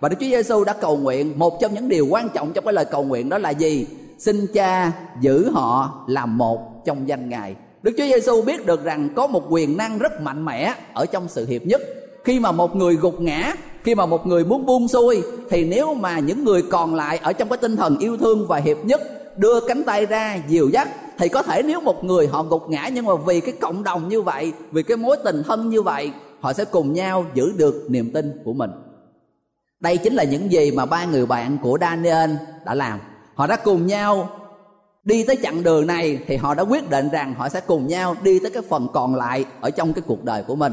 Và 0.00 0.08
Đức 0.08 0.16
Chúa 0.20 0.26
Giêsu 0.26 0.64
đã 0.64 0.72
cầu 0.72 0.96
nguyện 0.96 1.38
một 1.38 1.60
trong 1.60 1.74
những 1.74 1.88
điều 1.88 2.06
quan 2.10 2.28
trọng 2.28 2.52
trong 2.52 2.64
cái 2.64 2.74
lời 2.74 2.84
cầu 2.84 3.04
nguyện 3.04 3.28
đó 3.28 3.38
là 3.38 3.50
gì? 3.50 3.86
Xin 4.18 4.46
Cha 4.54 4.92
giữ 5.20 5.50
họ 5.50 6.04
làm 6.08 6.38
một 6.38 6.84
trong 6.84 7.08
danh 7.08 7.28
Ngài. 7.28 7.54
Đức 7.88 7.94
Chúa 7.98 8.04
Giêsu 8.04 8.42
biết 8.42 8.66
được 8.66 8.84
rằng 8.84 9.08
có 9.16 9.26
một 9.26 9.44
quyền 9.48 9.76
năng 9.76 9.98
rất 9.98 10.20
mạnh 10.22 10.44
mẽ 10.44 10.74
ở 10.94 11.06
trong 11.06 11.28
sự 11.28 11.46
hiệp 11.46 11.66
nhất. 11.66 11.80
Khi 12.24 12.40
mà 12.40 12.52
một 12.52 12.76
người 12.76 12.96
gục 12.96 13.20
ngã, 13.20 13.54
khi 13.84 13.94
mà 13.94 14.06
một 14.06 14.26
người 14.26 14.44
muốn 14.44 14.66
buông 14.66 14.88
xuôi 14.88 15.22
thì 15.50 15.64
nếu 15.64 15.94
mà 15.94 16.18
những 16.18 16.44
người 16.44 16.62
còn 16.62 16.94
lại 16.94 17.18
ở 17.22 17.32
trong 17.32 17.48
cái 17.48 17.56
tinh 17.56 17.76
thần 17.76 17.98
yêu 17.98 18.16
thương 18.16 18.46
và 18.46 18.56
hiệp 18.56 18.76
nhất 18.84 19.00
đưa 19.38 19.60
cánh 19.60 19.84
tay 19.84 20.06
ra 20.06 20.38
dìu 20.48 20.68
dắt 20.68 20.88
thì 21.18 21.28
có 21.28 21.42
thể 21.42 21.62
nếu 21.62 21.80
một 21.80 22.04
người 22.04 22.26
họ 22.26 22.42
gục 22.42 22.70
ngã 22.70 22.90
nhưng 22.94 23.04
mà 23.04 23.14
vì 23.26 23.40
cái 23.40 23.52
cộng 23.60 23.84
đồng 23.84 24.08
như 24.08 24.22
vậy, 24.22 24.52
vì 24.70 24.82
cái 24.82 24.96
mối 24.96 25.16
tình 25.24 25.42
thân 25.42 25.68
như 25.68 25.82
vậy, 25.82 26.12
họ 26.40 26.52
sẽ 26.52 26.64
cùng 26.64 26.92
nhau 26.92 27.24
giữ 27.34 27.52
được 27.56 27.86
niềm 27.88 28.10
tin 28.12 28.32
của 28.44 28.52
mình 28.52 28.70
đây 29.80 29.96
chính 29.96 30.14
là 30.14 30.24
những 30.24 30.52
gì 30.52 30.70
mà 30.70 30.86
ba 30.86 31.04
người 31.04 31.26
bạn 31.26 31.58
của 31.62 31.78
Daniel 31.80 32.30
đã 32.64 32.74
làm 32.74 32.98
họ 33.34 33.46
đã 33.46 33.56
cùng 33.56 33.86
nhau 33.86 34.30
đi 35.08 35.24
tới 35.24 35.36
chặng 35.42 35.62
đường 35.62 35.86
này 35.86 36.18
thì 36.26 36.36
họ 36.36 36.54
đã 36.54 36.62
quyết 36.62 36.90
định 36.90 37.08
rằng 37.08 37.34
họ 37.38 37.48
sẽ 37.48 37.60
cùng 37.60 37.86
nhau 37.86 38.14
đi 38.22 38.38
tới 38.38 38.50
cái 38.50 38.62
phần 38.68 38.86
còn 38.92 39.14
lại 39.14 39.44
ở 39.60 39.70
trong 39.70 39.92
cái 39.92 40.02
cuộc 40.06 40.24
đời 40.24 40.42
của 40.46 40.54
mình. 40.54 40.72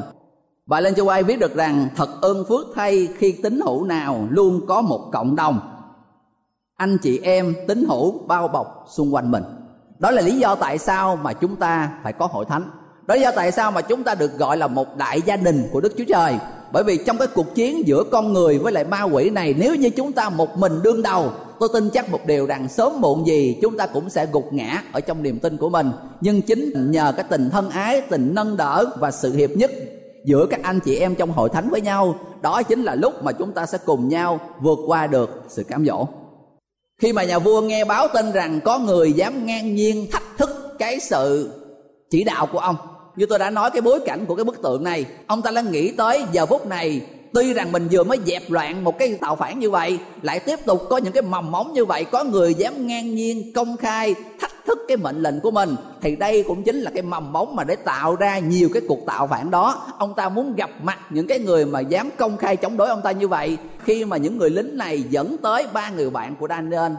Bài 0.65 0.81
lên 0.81 0.95
châu 0.95 1.07
Ai 1.07 1.23
viết 1.23 1.39
được 1.39 1.55
rằng 1.55 1.87
thật 1.95 2.21
ơn 2.21 2.45
phước 2.49 2.65
thay 2.75 3.07
khi 3.17 3.31
tín 3.31 3.59
hữu 3.61 3.83
nào 3.83 4.27
luôn 4.29 4.61
có 4.67 4.81
một 4.81 5.09
cộng 5.13 5.35
đồng. 5.35 5.59
Anh 6.77 6.97
chị 6.97 7.19
em 7.23 7.55
tín 7.67 7.85
hữu 7.87 8.19
bao 8.27 8.47
bọc 8.47 8.85
xung 8.87 9.13
quanh 9.13 9.31
mình. 9.31 9.43
Đó 9.99 10.11
là 10.11 10.21
lý 10.21 10.39
do 10.39 10.55
tại 10.55 10.77
sao 10.77 11.15
mà 11.15 11.33
chúng 11.33 11.55
ta 11.55 11.89
phải 12.03 12.13
có 12.13 12.27
hội 12.31 12.45
thánh. 12.45 12.63
Đó 13.07 13.15
là 13.15 13.19
lý 13.19 13.21
do 13.21 13.31
tại 13.31 13.51
sao 13.51 13.71
mà 13.71 13.81
chúng 13.81 14.03
ta 14.03 14.15
được 14.15 14.37
gọi 14.37 14.57
là 14.57 14.67
một 14.67 14.97
đại 14.97 15.21
gia 15.21 15.35
đình 15.35 15.69
của 15.71 15.81
đức 15.81 15.93
chúa 15.97 16.05
trời. 16.07 16.37
Bởi 16.71 16.83
vì 16.83 16.97
trong 16.97 17.17
cái 17.17 17.27
cuộc 17.27 17.55
chiến 17.55 17.87
giữa 17.87 18.03
con 18.11 18.33
người 18.33 18.59
với 18.59 18.73
lại 18.73 18.83
ma 18.83 19.03
quỷ 19.03 19.29
này, 19.29 19.55
nếu 19.57 19.75
như 19.75 19.89
chúng 19.89 20.11
ta 20.11 20.29
một 20.29 20.57
mình 20.57 20.79
đương 20.83 21.01
đầu 21.01 21.31
tôi 21.59 21.69
tin 21.73 21.89
chắc 21.89 22.09
một 22.09 22.25
điều 22.25 22.45
rằng 22.45 22.69
sớm 22.69 23.01
muộn 23.01 23.27
gì 23.27 23.57
chúng 23.61 23.77
ta 23.77 23.87
cũng 23.87 24.09
sẽ 24.09 24.25
gục 24.31 24.53
ngã 24.53 24.83
ở 24.91 24.99
trong 24.99 25.23
niềm 25.23 25.39
tin 25.39 25.57
của 25.57 25.69
mình. 25.69 25.91
Nhưng 26.21 26.41
chính 26.41 26.91
nhờ 26.91 27.13
cái 27.15 27.25
tình 27.29 27.49
thân 27.49 27.69
ái, 27.69 28.01
tình 28.01 28.31
nâng 28.35 28.57
đỡ 28.57 28.85
và 28.99 29.11
sự 29.11 29.35
hiệp 29.35 29.49
nhất 29.49 29.71
giữa 30.25 30.45
các 30.49 30.59
anh 30.63 30.79
chị 30.79 30.95
em 30.95 31.15
trong 31.15 31.31
hội 31.31 31.49
thánh 31.49 31.69
với 31.69 31.81
nhau, 31.81 32.15
đó 32.41 32.63
chính 32.63 32.83
là 32.83 32.95
lúc 32.95 33.23
mà 33.23 33.31
chúng 33.31 33.51
ta 33.51 33.65
sẽ 33.65 33.77
cùng 33.85 34.09
nhau 34.09 34.39
vượt 34.61 34.79
qua 34.87 35.07
được 35.07 35.43
sự 35.47 35.63
cám 35.63 35.85
dỗ. 35.85 36.07
Khi 37.01 37.13
mà 37.13 37.23
nhà 37.23 37.39
vua 37.39 37.61
nghe 37.61 37.85
báo 37.85 38.07
tin 38.13 38.31
rằng 38.31 38.59
có 38.63 38.79
người 38.79 39.13
dám 39.13 39.45
ngang 39.45 39.75
nhiên 39.75 40.07
thách 40.11 40.37
thức 40.37 40.49
cái 40.79 40.99
sự 40.99 41.49
chỉ 42.09 42.23
đạo 42.23 42.47
của 42.51 42.59
ông, 42.59 42.75
như 43.15 43.25
tôi 43.25 43.39
đã 43.39 43.49
nói 43.49 43.71
cái 43.71 43.81
bối 43.81 43.99
cảnh 44.05 44.25
của 44.25 44.35
cái 44.35 44.43
bức 44.43 44.61
tượng 44.61 44.83
này, 44.83 45.05
ông 45.27 45.41
ta 45.41 45.51
đang 45.51 45.71
nghĩ 45.71 45.91
tới 45.91 46.23
giờ 46.31 46.45
phút 46.45 46.67
này 46.67 47.01
tuy 47.35 47.53
rằng 47.53 47.71
mình 47.71 47.87
vừa 47.91 48.03
mới 48.03 48.19
dẹp 48.25 48.51
loạn 48.51 48.83
một 48.83 48.99
cái 48.99 49.17
tạo 49.21 49.35
phản 49.35 49.59
như 49.59 49.69
vậy, 49.69 49.99
lại 50.21 50.39
tiếp 50.39 50.59
tục 50.65 50.81
có 50.89 50.97
những 50.97 51.13
cái 51.13 51.23
mầm 51.23 51.51
móng 51.51 51.73
như 51.73 51.85
vậy, 51.85 52.05
có 52.11 52.23
người 52.23 52.53
dám 52.53 52.87
ngang 52.87 53.15
nhiên 53.15 53.53
công 53.53 53.77
khai, 53.77 54.15
thách 54.39 54.51
thức 54.65 54.79
cái 54.87 54.97
mệnh 54.97 55.23
lệnh 55.23 55.39
của 55.39 55.51
mình, 55.51 55.75
thì 56.01 56.15
đây 56.15 56.43
cũng 56.47 56.63
chính 56.63 56.75
là 56.75 56.91
cái 56.91 57.03
mầm 57.03 57.33
móng 57.33 57.55
mà 57.55 57.63
để 57.63 57.75
tạo 57.75 58.15
ra 58.15 58.39
nhiều 58.39 58.69
cái 58.73 58.81
cuộc 58.87 59.05
tạo 59.05 59.27
phản 59.27 59.51
đó. 59.51 59.87
Ông 59.97 60.13
ta 60.13 60.29
muốn 60.29 60.55
gặp 60.55 60.69
mặt 60.83 60.99
những 61.09 61.27
cái 61.27 61.39
người 61.39 61.65
mà 61.65 61.79
dám 61.79 62.09
công 62.17 62.37
khai 62.37 62.55
chống 62.55 62.77
đối 62.77 62.89
ông 62.89 63.01
ta 63.01 63.11
như 63.11 63.27
vậy, 63.27 63.57
khi 63.83 64.05
mà 64.05 64.17
những 64.17 64.37
người 64.37 64.49
lính 64.49 64.77
này 64.77 65.03
dẫn 65.03 65.37
tới 65.37 65.67
ba 65.73 65.89
người 65.89 66.09
bạn 66.09 66.35
của 66.39 66.47
Daniel. 66.47 66.91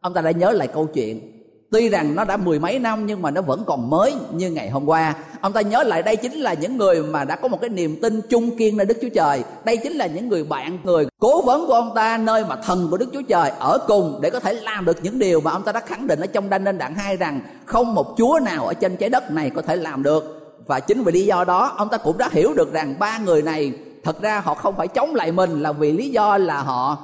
Ông 0.00 0.14
ta 0.14 0.20
đã 0.20 0.30
nhớ 0.30 0.50
lại 0.50 0.68
câu 0.68 0.86
chuyện 0.86 1.39
tuy 1.70 1.88
rằng 1.88 2.14
nó 2.14 2.24
đã 2.24 2.36
mười 2.36 2.58
mấy 2.58 2.78
năm 2.78 3.06
nhưng 3.06 3.22
mà 3.22 3.30
nó 3.30 3.42
vẫn 3.42 3.64
còn 3.66 3.90
mới 3.90 4.14
như 4.32 4.50
ngày 4.50 4.70
hôm 4.70 4.88
qua. 4.88 5.14
Ông 5.40 5.52
ta 5.52 5.60
nhớ 5.60 5.82
lại, 5.82 6.02
đây 6.02 6.16
chính 6.16 6.32
là 6.32 6.54
những 6.54 6.76
người 6.76 7.02
mà 7.02 7.24
đã 7.24 7.36
có 7.36 7.48
một 7.48 7.60
cái 7.60 7.70
niềm 7.70 8.00
tin 8.02 8.20
chung 8.28 8.56
kiên 8.56 8.76
nơi 8.76 8.86
đức 8.86 8.98
chúa 9.02 9.08
trời. 9.14 9.44
Đây 9.64 9.76
chính 9.76 9.92
là 9.92 10.06
những 10.06 10.28
người 10.28 10.44
bạn, 10.44 10.78
người 10.84 11.06
cố 11.18 11.42
vấn 11.42 11.66
của 11.66 11.72
ông 11.72 11.92
ta, 11.94 12.16
nơi 12.16 12.44
mà 12.44 12.56
thần 12.56 12.88
của 12.90 12.96
đức 12.96 13.08
chúa 13.12 13.22
trời 13.22 13.50
ở 13.58 13.78
cùng 13.86 14.18
để 14.22 14.30
có 14.30 14.40
thể 14.40 14.54
làm 14.54 14.84
được 14.84 14.96
những 15.02 15.18
điều 15.18 15.40
mà 15.40 15.50
ông 15.50 15.62
ta 15.62 15.72
đã 15.72 15.80
khẳng 15.80 16.06
định 16.06 16.20
ở 16.20 16.26
trong 16.26 16.50
đanh 16.50 16.64
nên 16.64 16.78
đạn 16.78 16.94
hai 16.94 17.16
rằng 17.16 17.40
không 17.64 17.94
một 17.94 18.14
chúa 18.18 18.40
nào 18.44 18.66
ở 18.66 18.74
trên 18.74 18.96
trái 18.96 19.08
đất 19.08 19.30
này 19.30 19.50
có 19.50 19.62
thể 19.62 19.76
làm 19.76 20.02
được. 20.02 20.36
Và 20.66 20.80
chính 20.80 21.02
vì 21.02 21.12
lý 21.12 21.26
do 21.26 21.44
đó, 21.44 21.74
ông 21.76 21.88
ta 21.88 21.96
cũng 21.96 22.18
đã 22.18 22.28
hiểu 22.32 22.54
được 22.54 22.72
rằng 22.72 22.94
ba 22.98 23.18
người 23.18 23.42
này, 23.42 23.72
thật 24.04 24.22
ra 24.22 24.40
họ 24.40 24.54
không 24.54 24.76
phải 24.76 24.88
chống 24.88 25.14
lại 25.14 25.32
mình 25.32 25.62
là 25.62 25.72
vì 25.72 25.92
lý 25.92 26.10
do 26.10 26.38
là 26.38 26.62
họ 26.62 26.98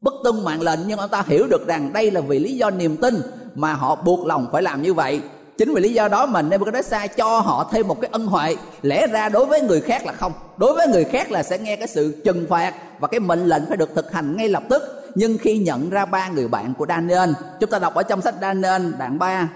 bất 0.00 0.14
tuân 0.24 0.44
mạng 0.44 0.62
lệnh, 0.62 0.78
nhưng 0.86 0.98
ông 0.98 1.10
ta 1.10 1.22
hiểu 1.26 1.46
được 1.46 1.66
rằng 1.66 1.92
đây 1.92 2.10
là 2.10 2.20
vì 2.20 2.38
lý 2.38 2.56
do 2.56 2.70
niềm 2.70 2.96
tin 2.96 3.22
mà 3.54 3.72
họ 3.72 3.94
buộc 3.94 4.26
lòng 4.26 4.46
phải 4.52 4.62
làm 4.62 4.82
như 4.82 4.94
vậy. 4.94 5.20
Chính 5.58 5.74
vì 5.74 5.80
lý 5.80 5.92
do 5.92 6.08
đó 6.08 6.26
mà 6.26 6.42
Nebuchadnezzar 6.42 7.08
cho 7.16 7.40
họ 7.40 7.68
thêm 7.72 7.88
một 7.88 8.00
cái 8.00 8.08
ân 8.12 8.26
huệ. 8.26 8.56
Lẽ 8.82 9.06
ra 9.06 9.28
đối 9.28 9.46
với 9.46 9.60
người 9.60 9.80
khác 9.80 10.06
là 10.06 10.12
không. 10.12 10.32
Đối 10.56 10.74
với 10.74 10.88
người 10.88 11.04
khác 11.04 11.30
là 11.30 11.42
sẽ 11.42 11.58
nghe 11.58 11.76
cái 11.76 11.88
sự 11.88 12.22
trừng 12.24 12.46
phạt 12.48 12.74
và 13.00 13.08
cái 13.08 13.20
mệnh 13.20 13.46
lệnh 13.46 13.62
phải 13.68 13.76
được 13.76 13.90
thực 13.94 14.12
hành 14.12 14.36
ngay 14.36 14.48
lập 14.48 14.62
tức. 14.68 14.82
Nhưng 15.14 15.38
khi 15.38 15.58
nhận 15.58 15.90
ra 15.90 16.04
ba 16.04 16.28
người 16.28 16.48
bạn 16.48 16.74
của 16.78 16.86
Daniel 16.88 17.30
chúng 17.60 17.70
ta 17.70 17.78
đọc 17.78 17.94
ở 17.94 18.02
trong 18.02 18.22
sách 18.22 18.34
Daniel 18.40 18.92
đoạn 18.98 19.18
3 19.18 19.48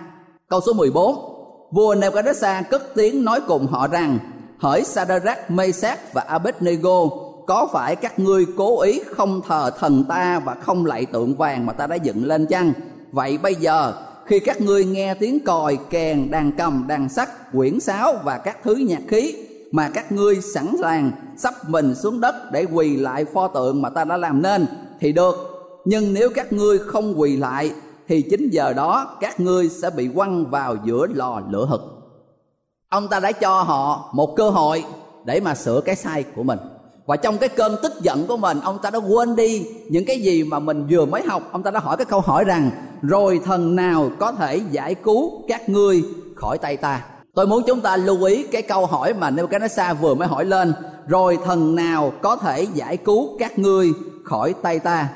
câu 0.49 0.61
số 0.67 0.73
14 0.73 1.35
vua 1.71 1.95
Nebuchadnezzar 1.95 2.63
cất 2.71 2.95
tiếng 2.95 3.25
nói 3.25 3.41
cùng 3.49 3.67
họ 3.67 3.87
rằng 3.87 4.19
hỡi 4.59 4.85
Sadrach, 4.85 5.51
Mesach 5.51 6.13
và 6.13 6.23
Abednego 6.23 7.09
có 7.47 7.69
phải 7.73 7.97
các 7.97 8.19
ngươi 8.19 8.47
cố 8.57 8.81
ý 8.81 9.01
không 9.17 9.41
thờ 9.49 9.71
thần 9.79 10.05
ta 10.09 10.39
và 10.39 10.55
không 10.55 10.87
lạy 10.87 11.07
tượng 11.07 11.37
vàng 11.37 11.67
mà 11.67 11.73
ta 11.73 11.87
đã 11.87 11.97
dựng 11.97 12.25
lên 12.25 12.47
chăng? 12.47 12.73
Vậy 13.13 13.39
bây 13.39 13.55
giờ, 13.55 13.93
khi 14.27 14.41
các 14.41 14.61
ngươi 14.61 14.85
nghe 14.85 15.15
tiếng 15.15 15.41
còi, 15.45 15.79
kèn, 15.91 16.31
đàn 16.31 16.53
cầm, 16.53 16.85
đàn 16.89 17.09
sắt, 17.09 17.53
quyển 17.53 17.81
sáo 17.81 18.15
và 18.25 18.39
các 18.39 18.59
thứ 18.63 18.75
nhạc 18.75 19.03
khí 19.09 19.35
mà 19.73 19.91
các 19.95 20.13
ngươi 20.13 20.41
sẵn 20.41 20.77
sàng 20.81 21.11
sắp 21.37 21.55
mình 21.69 21.95
xuống 21.95 22.21
đất 22.21 22.35
để 22.53 22.67
quỳ 22.73 22.97
lại 22.97 23.25
pho 23.25 23.49
tượng 23.49 23.83
mà 23.83 23.91
ta 23.91 24.05
đã 24.05 24.17
làm 24.17 24.43
nên, 24.43 24.67
thì 25.01 25.13
được. 25.13 25.35
Nhưng 25.85 26.15
nếu 26.15 26.31
các 26.35 26.53
ngươi 26.53 26.79
không 26.79 27.21
quỳ 27.21 27.37
lại, 27.37 27.73
thì 28.09 28.23
chính 28.23 28.49
giờ 28.53 28.73
đó 28.73 29.17
các 29.21 29.41
ngươi 29.41 29.69
sẽ 29.69 29.91
bị 29.91 30.09
quăng 30.15 30.51
vào 30.51 30.77
giữa 30.85 31.07
lò 31.07 31.43
lửa 31.51 31.67
hực. 31.71 31.81
Ông 32.89 33.09
ta 33.09 33.21
đã 33.21 33.33
cho 33.33 33.63
họ 33.63 34.11
một 34.15 34.37
cơ 34.37 34.51
hội 34.51 34.85
để 35.25 35.41
mà 35.41 35.55
sửa 35.55 35.81
cái 35.81 35.97
sai 35.97 36.25
của 36.37 36.43
mình 36.43 36.59
và 37.09 37.17
trong 37.17 37.39
cái 37.39 37.49
cơn 37.49 37.77
tức 37.83 37.93
giận 38.03 38.27
của 38.27 38.37
mình, 38.37 38.61
ông 38.61 38.79
ta 38.83 38.91
đã 38.91 38.99
quên 38.99 39.37
đi 39.37 39.67
những 39.89 40.05
cái 40.05 40.21
gì 40.21 40.45
mà 40.45 40.59
mình 40.59 40.87
vừa 40.91 41.05
mới 41.05 41.23
học. 41.23 41.43
Ông 41.53 41.63
ta 41.63 41.71
đã 41.71 41.81
hỏi 41.81 41.97
cái 41.97 42.05
câu 42.05 42.21
hỏi 42.21 42.45
rằng, 42.45 42.71
rồi 43.03 43.41
thần 43.45 43.77
nào 43.77 44.11
có 44.19 44.33
thể 44.33 44.61
giải 44.71 44.95
cứu 44.95 45.43
các 45.49 45.69
ngươi 45.69 46.03
khỏi 46.35 46.59
tay 46.59 46.77
ta? 46.77 47.05
Tôi 47.35 47.47
muốn 47.47 47.63
chúng 47.67 47.81
ta 47.81 47.97
lưu 47.97 48.25
ý 48.25 48.43
cái 48.43 48.63
câu 48.63 48.87
hỏi 48.87 49.15
mà 49.15 49.31
Nebuchadnezzar 49.31 49.95
vừa 49.95 50.15
mới 50.15 50.29
hỏi 50.29 50.45
lên. 50.45 50.73
Rồi 51.07 51.39
thần 51.45 51.75
nào 51.75 52.13
có 52.23 52.37
thể 52.37 52.67
giải 52.75 52.97
cứu 52.97 53.37
các 53.39 53.59
ngươi 53.59 53.93
khỏi 54.25 54.55
tay 54.63 54.79
ta? 54.79 55.09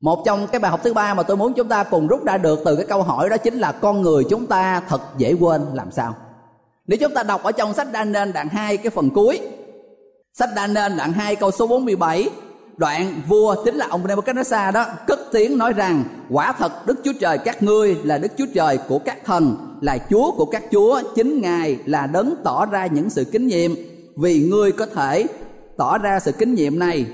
Một 0.00 0.22
trong 0.26 0.46
cái 0.46 0.58
bài 0.58 0.70
học 0.70 0.80
thứ 0.84 0.94
ba 0.94 1.14
mà 1.14 1.22
tôi 1.22 1.36
muốn 1.36 1.52
chúng 1.52 1.68
ta 1.68 1.84
cùng 1.84 2.06
rút 2.06 2.24
ra 2.24 2.38
được 2.38 2.60
từ 2.64 2.76
cái 2.76 2.86
câu 2.86 3.02
hỏi 3.02 3.28
đó 3.28 3.36
chính 3.36 3.58
là, 3.58 3.72
con 3.72 4.02
người 4.02 4.24
chúng 4.30 4.46
ta 4.46 4.82
thật 4.88 5.00
dễ 5.18 5.34
quên, 5.40 5.62
làm 5.74 5.90
sao? 5.90 6.14
Nếu 6.86 6.98
chúng 7.00 7.14
ta 7.14 7.22
đọc 7.22 7.42
ở 7.42 7.52
trong 7.52 7.74
sách 7.74 7.88
Daniel 7.92 8.32
đoạn 8.32 8.48
2 8.48 8.76
cái 8.76 8.90
phần 8.90 9.10
cuối 9.10 9.40
Sách 10.34 10.50
Daniel 10.56 10.96
đoạn 10.96 11.12
2 11.12 11.36
câu 11.36 11.50
số 11.50 11.66
47 11.66 12.30
đoạn 12.76 13.22
vua 13.28 13.64
chính 13.64 13.74
là 13.74 13.86
ông 13.90 14.06
Nebuchadnezzar 14.06 14.72
đó, 14.72 14.86
cất 15.06 15.18
tiếng 15.32 15.58
nói 15.58 15.72
rằng, 15.72 16.04
quả 16.30 16.52
thật 16.52 16.86
Đức 16.86 17.00
Chúa 17.04 17.12
Trời 17.20 17.38
các 17.38 17.62
ngươi 17.62 17.96
là 18.04 18.18
Đức 18.18 18.32
Chúa 18.38 18.46
Trời 18.54 18.78
của 18.88 18.98
các 18.98 19.24
thần, 19.24 19.56
là 19.80 19.98
Chúa 20.10 20.32
của 20.32 20.44
các 20.44 20.62
chúa, 20.72 21.02
chính 21.14 21.40
Ngài 21.40 21.78
là 21.86 22.06
đấng 22.06 22.34
tỏ 22.44 22.66
ra 22.66 22.86
những 22.86 23.10
sự 23.10 23.24
kính 23.24 23.46
nhiệm. 23.46 23.70
Vì 24.16 24.48
ngươi 24.50 24.72
có 24.72 24.86
thể 24.86 25.26
tỏ 25.76 25.98
ra 25.98 26.20
sự 26.20 26.32
kính 26.32 26.54
nhiệm 26.54 26.78
này. 26.78 27.06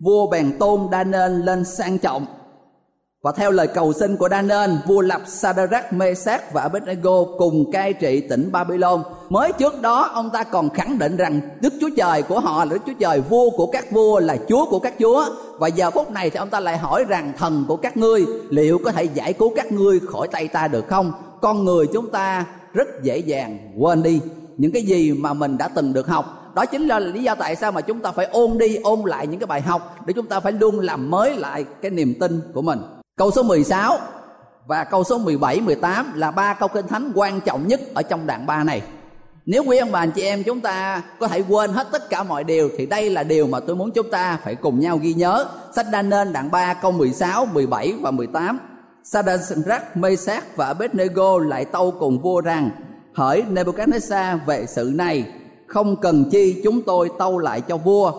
Vua 0.00 0.30
bèn 0.30 0.58
tôn 0.58 0.88
Daniel 0.92 1.42
lên 1.44 1.64
sang 1.64 1.98
trọng 1.98 2.26
và 3.22 3.32
theo 3.32 3.50
lời 3.50 3.66
cầu 3.66 3.92
xin 3.92 4.16
của 4.16 4.28
Daniel, 4.28 4.70
Nên, 4.70 4.78
vua 4.86 5.00
lập 5.00 5.22
Sadrach, 5.26 5.92
Mesach 5.92 6.52
và 6.52 6.62
Abednego 6.62 7.24
cùng 7.38 7.72
cai 7.72 7.92
trị 7.92 8.20
tỉnh 8.20 8.52
Babylon. 8.52 9.02
Mới 9.28 9.52
trước 9.52 9.80
đó 9.80 10.10
ông 10.14 10.30
ta 10.30 10.44
còn 10.44 10.70
khẳng 10.70 10.98
định 10.98 11.16
rằng 11.16 11.40
Đức 11.60 11.72
Chúa 11.80 11.90
Trời 11.96 12.22
của 12.22 12.40
họ 12.40 12.64
là 12.64 12.70
Đức 12.70 12.80
Chúa 12.86 12.92
Trời 13.00 13.20
vua 13.20 13.50
của 13.50 13.66
các 13.66 13.90
vua 13.90 14.20
là 14.20 14.36
Chúa 14.48 14.64
của 14.70 14.78
các 14.78 14.94
chúa. 14.98 15.24
Và 15.58 15.68
giờ 15.68 15.90
phút 15.90 16.10
này 16.10 16.30
thì 16.30 16.36
ông 16.36 16.50
ta 16.50 16.60
lại 16.60 16.78
hỏi 16.78 17.04
rằng 17.08 17.32
thần 17.38 17.64
của 17.68 17.76
các 17.76 17.96
ngươi 17.96 18.26
liệu 18.50 18.78
có 18.84 18.92
thể 18.92 19.04
giải 19.04 19.32
cứu 19.32 19.52
các 19.56 19.72
ngươi 19.72 20.00
khỏi 20.00 20.28
tay 20.28 20.48
ta 20.48 20.68
được 20.68 20.88
không? 20.88 21.12
Con 21.40 21.64
người 21.64 21.86
chúng 21.92 22.10
ta 22.10 22.46
rất 22.72 22.88
dễ 23.02 23.18
dàng 23.18 23.58
quên 23.78 24.02
đi 24.02 24.20
những 24.56 24.72
cái 24.72 24.82
gì 24.82 25.12
mà 25.12 25.34
mình 25.34 25.58
đã 25.58 25.68
từng 25.68 25.92
được 25.92 26.08
học 26.08 26.52
đó 26.54 26.66
chính 26.66 26.86
là 26.86 26.98
lý 26.98 27.22
do 27.22 27.34
tại 27.34 27.56
sao 27.56 27.72
mà 27.72 27.80
chúng 27.80 28.00
ta 28.00 28.10
phải 28.10 28.26
ôn 28.26 28.58
đi 28.58 28.76
ôn 28.76 29.00
lại 29.04 29.26
những 29.26 29.40
cái 29.40 29.46
bài 29.46 29.60
học 29.60 29.96
để 30.06 30.12
chúng 30.12 30.26
ta 30.26 30.40
phải 30.40 30.52
luôn 30.52 30.80
làm 30.80 31.10
mới 31.10 31.36
lại 31.36 31.64
cái 31.82 31.90
niềm 31.90 32.14
tin 32.20 32.40
của 32.54 32.62
mình 32.62 32.78
Câu 33.18 33.30
số 33.30 33.42
16 33.42 33.98
và 34.66 34.84
câu 34.84 35.04
số 35.04 35.18
17, 35.18 35.60
18 35.60 36.12
là 36.14 36.30
ba 36.30 36.54
câu 36.54 36.68
kinh 36.68 36.86
thánh 36.86 37.12
quan 37.14 37.40
trọng 37.40 37.68
nhất 37.68 37.80
ở 37.94 38.02
trong 38.02 38.26
đoạn 38.26 38.46
3 38.46 38.64
này. 38.64 38.82
Nếu 39.46 39.64
quý 39.66 39.78
ông 39.78 39.92
bà 39.92 40.00
anh 40.00 40.10
chị 40.10 40.22
em 40.22 40.42
chúng 40.42 40.60
ta 40.60 41.02
có 41.20 41.28
thể 41.28 41.42
quên 41.48 41.72
hết 41.72 41.88
tất 41.92 42.10
cả 42.10 42.22
mọi 42.22 42.44
điều 42.44 42.70
thì 42.78 42.86
đây 42.86 43.10
là 43.10 43.22
điều 43.22 43.46
mà 43.46 43.60
tôi 43.60 43.76
muốn 43.76 43.90
chúng 43.90 44.10
ta 44.10 44.38
phải 44.44 44.54
cùng 44.54 44.80
nhau 44.80 44.98
ghi 45.02 45.14
nhớ. 45.14 45.46
Sách 45.76 45.86
Đa-nên 45.92 46.32
đoạn 46.32 46.50
3 46.50 46.74
câu 46.74 46.92
16, 46.92 47.46
17 47.46 47.94
và 48.00 48.10
18. 48.10 48.58
Sadrach, 49.04 49.96
Mesach 49.96 50.56
và 50.56 50.66
Abednego 50.66 51.38
lại 51.38 51.64
tâu 51.64 51.94
cùng 51.98 52.18
vua 52.18 52.40
rằng 52.40 52.70
hỡi 53.14 53.44
Nebuchadnezzar 53.52 54.38
về 54.46 54.66
sự 54.66 54.92
này 54.94 55.32
không 55.66 55.96
cần 55.96 56.24
chi 56.30 56.60
chúng 56.64 56.82
tôi 56.82 57.10
tâu 57.18 57.38
lại 57.38 57.60
cho 57.60 57.76
vua 57.76 58.12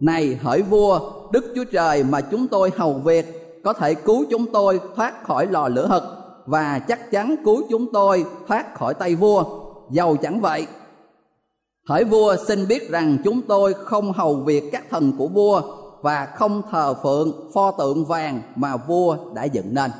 này 0.00 0.38
hỡi 0.42 0.62
vua 0.62 1.00
đức 1.32 1.52
chúa 1.54 1.64
trời 1.64 2.04
mà 2.04 2.20
chúng 2.20 2.48
tôi 2.48 2.70
hầu 2.76 2.94
việc 2.94 3.37
có 3.64 3.72
thể 3.72 3.94
cứu 3.94 4.24
chúng 4.30 4.46
tôi 4.52 4.80
thoát 4.96 5.24
khỏi 5.26 5.46
lò 5.46 5.68
lửa 5.68 5.86
hực 5.86 6.02
và 6.46 6.78
chắc 6.78 7.10
chắn 7.10 7.36
cứu 7.44 7.62
chúng 7.70 7.92
tôi 7.92 8.24
thoát 8.48 8.74
khỏi 8.74 8.94
tay 8.94 9.14
vua. 9.14 9.44
Dầu 9.90 10.16
chẳng 10.16 10.40
vậy. 10.40 10.66
Hỡi 11.88 12.04
vua, 12.04 12.36
xin 12.48 12.68
biết 12.68 12.90
rằng 12.90 13.18
chúng 13.24 13.42
tôi 13.42 13.74
không 13.74 14.12
hầu 14.12 14.34
việc 14.34 14.64
các 14.72 14.84
thần 14.90 15.12
của 15.18 15.28
vua 15.28 15.62
và 16.00 16.26
không 16.26 16.62
thờ 16.70 16.94
phượng 17.02 17.50
pho 17.54 17.70
tượng 17.70 18.04
vàng 18.04 18.42
mà 18.54 18.76
vua 18.76 19.16
đã 19.34 19.44
dựng 19.44 19.74
nên. 19.74 19.90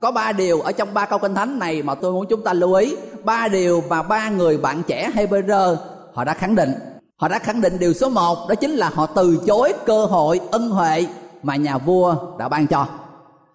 Có 0.00 0.10
ba 0.10 0.32
điều 0.32 0.60
ở 0.60 0.72
trong 0.72 0.94
ba 0.94 1.06
câu 1.06 1.18
kinh 1.18 1.34
thánh 1.34 1.58
này 1.58 1.82
mà 1.82 1.94
tôi 1.94 2.12
muốn 2.12 2.26
chúng 2.26 2.42
ta 2.42 2.52
lưu 2.52 2.74
ý. 2.74 2.96
Ba 3.24 3.48
điều 3.48 3.82
mà 3.88 4.02
ba 4.02 4.28
người 4.28 4.58
bạn 4.58 4.82
trẻ 4.86 5.10
Hebrew, 5.14 5.76
họ 6.14 6.24
đã 6.24 6.34
khẳng 6.34 6.54
định. 6.54 6.74
Họ 7.16 7.28
đã 7.28 7.38
khẳng 7.38 7.60
định 7.60 7.78
điều 7.78 7.92
số 7.92 8.08
một, 8.08 8.48
đó 8.48 8.54
chính 8.54 8.70
là 8.70 8.88
họ 8.94 9.06
từ 9.06 9.38
chối 9.46 9.72
cơ 9.86 10.04
hội 10.04 10.40
ân 10.50 10.70
huệ 10.70 11.06
mà 11.42 11.56
nhà 11.56 11.78
vua 11.78 12.14
đã 12.38 12.48
ban 12.48 12.66
cho. 12.66 12.86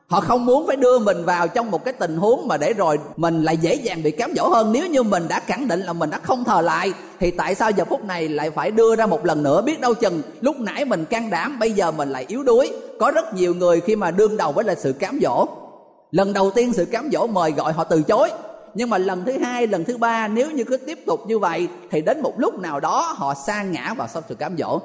Họ 0.08 0.20
không 0.20 0.46
muốn 0.46 0.68
phải 0.68 0.76
đưa 0.76 1.00
mình 1.00 1.26
vào 1.26 1.48
trong 1.48 1.72
một 1.72 1.86
cái 1.86 1.94
tình 1.94 2.18
huống 2.18 2.48
mà 2.48 2.58
để 2.58 2.74
rồi 2.74 3.00
mình 3.16 3.44
lại 3.44 3.58
dễ 3.58 3.76
dàng 3.76 4.04
bị 4.04 4.12
cám 4.12 4.34
dỗ 4.36 4.50
hơn. 4.50 4.72
Nếu 4.72 4.88
như 4.88 5.04
mình 5.04 5.28
đã 5.28 5.40
khẳng 5.40 5.68
định 5.68 5.80
là 5.80 5.94
mình 5.94 6.10
đã 6.10 6.20
không 6.24 6.44
thờ 6.44 6.62
lại, 6.62 6.94
thì 7.20 7.32
tại 7.32 7.56
sao 7.56 7.72
giờ 7.72 7.86
phút 7.86 8.06
này 8.06 8.30
lại 8.30 8.50
phải 8.50 8.72
đưa 8.72 8.96
ra 8.96 9.06
một 9.06 9.26
lần 9.26 9.44
nữa? 9.44 9.62
Biết 9.62 9.82
đâu 9.82 9.94
chừng 9.94 10.22
lúc 10.42 10.60
nãy 10.60 10.86
mình 10.86 11.06
can 11.06 11.30
đảm, 11.30 11.60
bây 11.60 11.72
giờ 11.72 11.92
mình 11.92 12.10
lại 12.10 12.26
yếu 12.28 12.44
đuối. 12.44 12.72
Có 13.00 13.12
rất 13.12 13.34
nhiều 13.34 13.56
người 13.56 13.82
khi 13.82 13.96
mà 13.96 14.12
đương 14.12 14.38
đầu 14.38 14.52
với 14.52 14.64
là 14.66 14.76
sự 14.76 14.94
cám 14.94 15.20
dỗ. 15.22 15.46
Lần 16.12 16.34
đầu 16.34 16.52
tiên 16.52 16.74
sự 16.74 16.86
cám 16.86 17.10
dỗ 17.12 17.28
mời 17.28 17.52
gọi 17.52 17.74
họ 17.74 17.84
từ 17.84 18.02
chối. 18.02 18.32
Nhưng 18.74 18.90
mà 18.90 18.98
lần 18.98 19.26
thứ 19.26 19.38
hai, 19.44 19.68
lần 19.68 19.84
thứ 19.84 19.98
ba, 19.98 20.28
nếu 20.28 20.52
như 20.52 20.64
cứ 20.64 20.78
tiếp 20.78 21.00
tục 21.06 21.22
như 21.28 21.40
vậy, 21.40 21.68
thì 21.92 22.02
đến 22.02 22.22
một 22.22 22.34
lúc 22.38 22.60
nào 22.60 22.80
đó 22.80 23.14
họ 23.18 23.34
sa 23.34 23.64
ngã 23.64 23.94
vào 23.98 24.08
sau 24.08 24.22
sự 24.30 24.36
cám 24.36 24.58
dỗ 24.58 24.80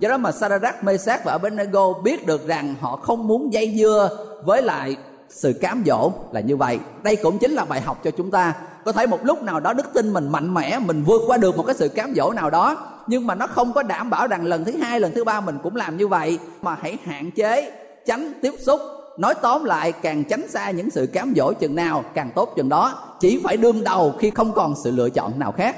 do 0.00 0.08
đó 0.08 0.16
mà 0.16 0.32
Sadrach, 0.32 0.84
Mesach 0.84 1.24
và 1.24 1.32
Abednego 1.32 1.92
biết 1.92 2.26
được 2.26 2.46
rằng 2.46 2.74
họ 2.80 2.96
không 2.96 3.28
muốn 3.28 3.52
dây 3.52 3.74
dưa 3.78 4.26
với 4.44 4.62
lại 4.62 4.96
sự 5.28 5.52
cám 5.60 5.82
dỗ 5.86 6.12
là 6.32 6.40
như 6.40 6.56
vậy. 6.56 6.78
Đây 7.02 7.16
cũng 7.16 7.38
chính 7.38 7.52
là 7.52 7.64
bài 7.64 7.80
học 7.80 8.00
cho 8.04 8.10
chúng 8.10 8.30
ta. 8.30 8.54
Có 8.84 8.92
thể 8.92 9.06
một 9.06 9.24
lúc 9.24 9.42
nào 9.42 9.60
đó 9.60 9.72
đức 9.72 9.94
tin 9.94 10.12
mình 10.12 10.28
mạnh 10.28 10.54
mẽ 10.54 10.78
mình 10.78 11.02
vượt 11.02 11.22
qua 11.26 11.36
được 11.36 11.56
một 11.56 11.62
cái 11.66 11.74
sự 11.74 11.88
cám 11.88 12.14
dỗ 12.16 12.32
nào 12.32 12.50
đó 12.50 12.76
nhưng 13.06 13.26
mà 13.26 13.34
nó 13.34 13.46
không 13.46 13.72
có 13.72 13.82
đảm 13.82 14.10
bảo 14.10 14.26
rằng 14.26 14.46
lần 14.46 14.64
thứ 14.64 14.72
hai 14.72 15.00
lần 15.00 15.12
thứ 15.14 15.24
ba 15.24 15.40
mình 15.40 15.58
cũng 15.62 15.76
làm 15.76 15.96
như 15.96 16.08
vậy. 16.08 16.38
Mà 16.62 16.76
hãy 16.82 16.98
hạn 17.04 17.30
chế 17.30 17.72
tránh 18.06 18.32
tiếp 18.42 18.54
xúc 18.66 18.80
nói 19.18 19.34
tóm 19.42 19.64
lại 19.64 19.92
càng 19.92 20.24
tránh 20.24 20.48
xa 20.48 20.70
những 20.70 20.90
sự 20.90 21.06
cám 21.06 21.32
dỗ 21.36 21.52
chừng 21.52 21.74
nào 21.74 22.04
càng 22.14 22.30
tốt 22.34 22.52
chừng 22.56 22.68
đó. 22.68 23.16
Chỉ 23.20 23.40
phải 23.44 23.56
đương 23.56 23.84
đầu 23.84 24.14
khi 24.18 24.30
không 24.30 24.52
còn 24.52 24.74
sự 24.84 24.90
lựa 24.90 25.10
chọn 25.10 25.38
nào 25.38 25.52
khác 25.52 25.76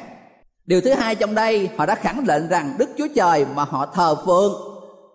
điều 0.67 0.81
thứ 0.81 0.91
hai 0.91 1.15
trong 1.15 1.35
đây, 1.35 1.69
họ 1.77 1.87
đã 1.87 1.95
khẳng 1.95 2.27
định 2.27 2.49
rằng 2.49 2.75
đức 2.79 2.89
chúa 2.99 3.09
trời 3.15 3.47
mà 3.55 3.65
họ 3.65 3.87
thờ 3.87 4.17
phượng 4.27 4.53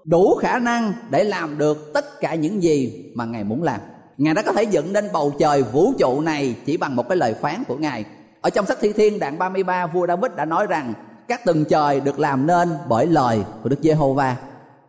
đủ 0.03 0.35
khả 0.35 0.59
năng 0.59 0.93
để 1.09 1.23
làm 1.23 1.57
được 1.57 1.93
tất 1.93 2.19
cả 2.19 2.35
những 2.35 2.63
gì 2.63 3.05
mà 3.15 3.25
ngài 3.25 3.43
muốn 3.43 3.63
làm. 3.63 3.79
Ngài 4.17 4.33
đã 4.33 4.41
có 4.41 4.51
thể 4.51 4.63
dựng 4.63 4.93
nên 4.93 5.07
bầu 5.13 5.33
trời 5.39 5.63
vũ 5.63 5.93
trụ 5.99 6.21
này 6.21 6.55
chỉ 6.65 6.77
bằng 6.77 6.95
một 6.95 7.09
cái 7.09 7.17
lời 7.17 7.35
phán 7.41 7.63
của 7.67 7.75
ngài. 7.75 8.05
Ở 8.41 8.49
trong 8.49 8.65
sách 8.65 8.77
thi 8.81 8.93
thiên 8.93 9.19
đoạn 9.19 9.37
33 9.37 9.87
vua 9.87 10.07
David 10.07 10.31
đã 10.35 10.45
nói 10.45 10.67
rằng 10.67 10.93
các 11.27 11.45
tầng 11.45 11.65
trời 11.65 11.99
được 11.99 12.19
làm 12.19 12.47
nên 12.47 12.69
bởi 12.89 13.07
lời 13.07 13.43
của 13.63 13.69
Đức 13.69 13.79
Giê-hô-va. 13.81 14.35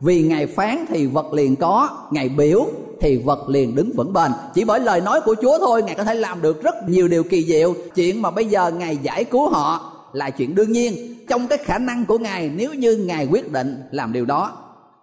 Vì 0.01 0.23
ngài 0.23 0.47
phán 0.47 0.85
thì 0.89 1.07
vật 1.07 1.33
liền 1.33 1.57
có, 1.57 1.89
ngài 2.11 2.29
biểu 2.29 2.67
thì 3.01 3.17
vật 3.17 3.49
liền 3.49 3.75
đứng 3.75 3.93
vững 3.97 4.13
bền. 4.13 4.33
Chỉ 4.55 4.65
bởi 4.65 4.81
lời 4.81 5.01
nói 5.01 5.21
của 5.21 5.35
chúa 5.43 5.59
thôi, 5.59 5.83
ngài 5.83 5.95
có 5.95 6.05
thể 6.05 6.15
làm 6.15 6.43
được 6.43 6.63
rất 6.63 6.75
nhiều 6.89 7.09
điều 7.09 7.23
kỳ 7.23 7.45
diệu. 7.45 7.75
Chuyện 7.95 8.23
mà 8.23 8.31
bây 8.31 8.47
giờ 8.47 8.71
ngài 8.71 8.97
giải 8.97 9.25
cứu 9.25 9.49
họ 9.49 9.92
là 10.13 10.31
chuyện 10.31 10.55
đương 10.55 10.73
nhiên 10.73 11.15
trong 11.29 11.47
cái 11.47 11.59
khả 11.59 11.79
năng 11.79 12.07
của 12.07 12.19
ngài 12.19 12.51
nếu 12.57 12.75
như 12.75 12.97
ngài 12.97 13.27
quyết 13.27 13.53
định 13.53 13.83
làm 13.91 14.13
điều 14.13 14.25
đó. 14.25 14.59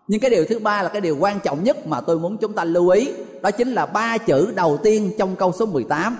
Nhưng 0.07 0.19
cái 0.19 0.31
điều 0.31 0.45
thứ 0.45 0.59
ba 0.59 0.83
là 0.83 0.89
cái 0.89 1.01
điều 1.01 1.17
quan 1.19 1.39
trọng 1.39 1.63
nhất 1.63 1.87
mà 1.87 2.01
tôi 2.01 2.19
muốn 2.19 2.37
chúng 2.37 2.53
ta 2.53 2.63
lưu 2.63 2.89
ý, 2.89 3.11
đó 3.41 3.51
chính 3.51 3.71
là 3.71 3.85
ba 3.85 4.17
chữ 4.17 4.51
đầu 4.55 4.77
tiên 4.77 5.11
trong 5.17 5.35
câu 5.35 5.51
số 5.51 5.65
18 5.65 6.17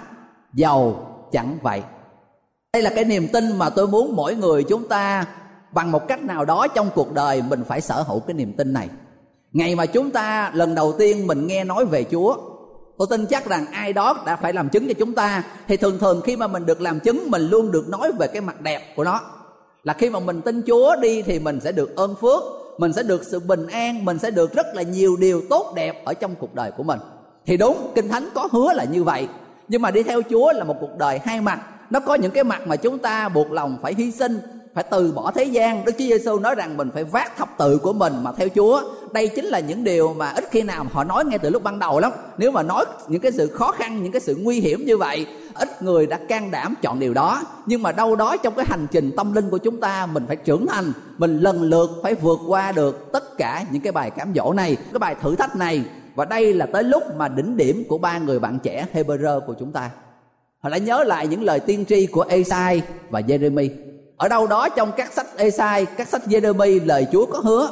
giàu 0.54 1.06
chẳng 1.32 1.58
vậy. 1.62 1.82
Đây 2.74 2.84
là 2.84 2.90
cái 2.96 3.06
niềm 3.06 3.28
tin 3.28 3.58
mà 3.58 3.70
tôi 3.70 3.88
muốn 3.88 4.16
mỗi 4.16 4.36
người 4.36 4.64
chúng 4.64 4.88
ta 4.88 5.26
bằng 5.72 5.92
một 5.92 6.08
cách 6.08 6.24
nào 6.24 6.46
đó 6.46 6.68
trong 6.68 6.90
cuộc 6.96 7.14
đời 7.14 7.42
mình 7.42 7.64
phải 7.68 7.82
sở 7.82 8.02
hữu 8.02 8.20
cái 8.20 8.34
niềm 8.34 8.54
tin 8.54 8.74
này. 8.74 8.90
Ngày 9.52 9.76
mà 9.76 9.86
chúng 9.86 10.12
ta 10.12 10.52
lần 10.54 10.76
đầu 10.76 10.94
tiên 10.94 11.28
mình 11.28 11.48
nghe 11.48 11.64
nói 11.64 11.86
về 11.86 12.04
chúa 12.12 12.38
tôi 13.00 13.08
tin 13.08 13.26
chắc 13.26 13.46
rằng 13.46 13.66
ai 13.72 13.94
đó 13.94 14.24
đã 14.26 14.36
phải 14.36 14.54
làm 14.54 14.70
chứng 14.70 14.88
cho 14.88 14.94
chúng 15.00 15.14
ta. 15.14 15.44
Thì 15.68 15.78
thường 15.78 16.00
thường 16.00 16.22
khi 16.26 16.36
mà 16.36 16.48
mình 16.48 16.66
được 16.66 16.82
làm 16.82 17.00
chứng, 17.00 17.32
mình 17.32 17.50
luôn 17.50 17.72
được 17.72 17.90
nói 17.90 18.12
về 18.20 18.28
cái 18.28 18.42
mặt 18.42 18.62
đẹp 18.62 18.96
của 18.96 19.04
nó. 19.04 19.22
Là 19.84 19.94
khi 19.94 20.10
mà 20.10 20.20
mình 20.20 20.42
tin 20.42 20.62
chúa 20.68 20.96
đi 20.96 21.22
thì 21.22 21.40
mình 21.40 21.60
sẽ 21.60 21.72
được 21.72 21.96
ơn 21.96 22.16
phước, 22.22 22.44
mình 22.78 22.94
sẽ 22.94 23.04
được 23.04 23.24
sự 23.26 23.40
bình 23.40 23.68
an, 23.68 24.06
mình 24.06 24.20
sẽ 24.20 24.32
được 24.32 24.54
rất 24.54 24.68
là 24.74 24.82
nhiều 24.82 25.18
điều 25.18 25.42
tốt 25.50 25.74
đẹp 25.76 26.06
ở 26.06 26.14
trong 26.14 26.36
cuộc 26.36 26.56
đời 26.56 26.72
của 26.72 26.84
mình. 26.84 27.00
Thì 27.46 27.58
đúng, 27.58 27.92
kinh 27.96 28.08
thánh 28.08 28.30
có 28.34 28.48
hứa 28.52 28.74
là 28.74 28.84
như 28.84 29.04
vậy. 29.04 29.28
Nhưng 29.68 29.82
mà 29.82 29.92
đi 29.92 30.04
theo 30.04 30.22
chúa 30.30 30.54
là 30.54 30.64
một 30.64 30.76
cuộc 30.82 30.98
đời 30.98 31.20
hai 31.24 31.42
mặt. 31.42 31.60
Nó 31.90 32.00
có 32.00 32.16
những 32.16 32.32
cái 32.32 32.44
mặt 32.44 32.68
mà 32.68 32.76
chúng 32.76 32.98
ta 32.98 33.30
buộc 33.30 33.52
lòng 33.52 33.78
phải 33.82 33.94
hy 33.98 34.12
sinh 34.12 34.40
phải 34.74 34.84
từ 34.92 35.12
bỏ 35.12 35.32
thế 35.32 35.44
gian. 35.44 35.86
Đức 35.86 35.92
chúa 35.92 36.06
giêsu 36.06 36.40
nói 36.40 36.56
rằng 36.56 36.78
mình 36.78 36.90
phải 36.94 37.04
vác 37.04 37.38
thập 37.38 37.58
tự 37.58 37.78
của 37.78 37.94
mình 37.94 38.14
mà 38.24 38.32
theo 38.32 38.48
chúa. 38.56 38.82
Đây 39.14 39.28
chính 39.28 39.46
là 39.46 39.60
những 39.60 39.84
điều 39.84 40.14
mà 40.14 40.30
ít 40.30 40.44
khi 40.52 40.62
nào 40.62 40.86
họ 40.92 41.04
nói 41.04 41.26
ngay 41.26 41.40
từ 41.40 41.50
lúc 41.50 41.64
ban 41.64 41.80
đầu 41.80 42.00
lắm. 42.00 42.12
Nếu 42.38 42.52
mà 42.52 42.64
nói 42.64 42.86
những 43.08 43.22
cái 43.22 43.32
sự 43.32 43.48
khó 43.48 43.72
khăn, 43.72 44.04
những 44.04 44.12
cái 44.12 44.22
sự 44.22 44.36
nguy 44.42 44.60
hiểm 44.60 44.86
như 44.86 44.98
vậy, 44.98 45.26
ít 45.54 45.84
người 45.84 46.08
đã 46.08 46.20
can 46.30 46.52
đảm 46.52 46.76
chọn 46.82 47.00
điều 47.00 47.14
đó. 47.14 47.42
Nhưng 47.66 47.82
mà 47.82 47.92
đâu 47.92 48.16
đó 48.16 48.38
trong 48.38 48.56
cái 48.56 48.66
hành 48.70 48.88
trình 48.92 49.12
tâm 49.18 49.34
linh 49.34 49.50
của 49.50 49.58
chúng 49.58 49.80
ta, 49.80 50.06
mình 50.06 50.24
phải 50.28 50.36
trưởng 50.36 50.68
thành, 50.68 50.92
mình 51.18 51.40
lần 51.40 51.62
lượt 51.64 51.90
phải 52.04 52.14
vượt 52.14 52.40
qua 52.48 52.72
được 52.72 53.12
tất 53.14 53.38
cả 53.38 53.66
những 53.72 53.82
cái 53.82 53.92
bài 53.92 54.12
cám 54.12 54.34
dỗ 54.36 54.54
này, 54.54 54.76
cái 54.76 55.00
bài 55.00 55.16
thử 55.22 55.36
thách 55.36 55.56
này. 55.56 55.84
Và 56.16 56.26
đây 56.26 56.54
là 56.54 56.66
tới 56.66 56.84
lúc 56.84 57.04
mà 57.18 57.28
đỉnh 57.28 57.58
điểm 57.58 57.84
của 57.90 57.98
ba 57.98 58.18
người 58.18 58.40
bạn 58.40 58.60
trẻ 58.64 58.86
Hebrew 58.94 59.40
của 59.40 59.54
chúng 59.60 59.72
ta. 59.72 59.90
Họ 60.60 60.70
lại 60.70 60.80
nhớ 60.80 61.04
lại 61.04 61.28
những 61.28 61.44
lời 61.44 61.60
tiên 61.60 61.86
tri 61.86 62.06
của 62.06 62.26
Esai 62.30 62.82
và 63.10 63.22
Jeremy 63.22 63.70
ở 64.20 64.28
đâu 64.28 64.48
đó 64.48 64.70
trong 64.70 64.92
các 64.98 65.14
sách 65.14 65.28
Esai, 65.38 65.86
các 65.86 66.08
sách 66.08 66.22
Jeremy 66.28 66.86
lời 66.86 67.08
Chúa 67.12 67.26
có 67.26 67.40
hứa, 67.44 67.72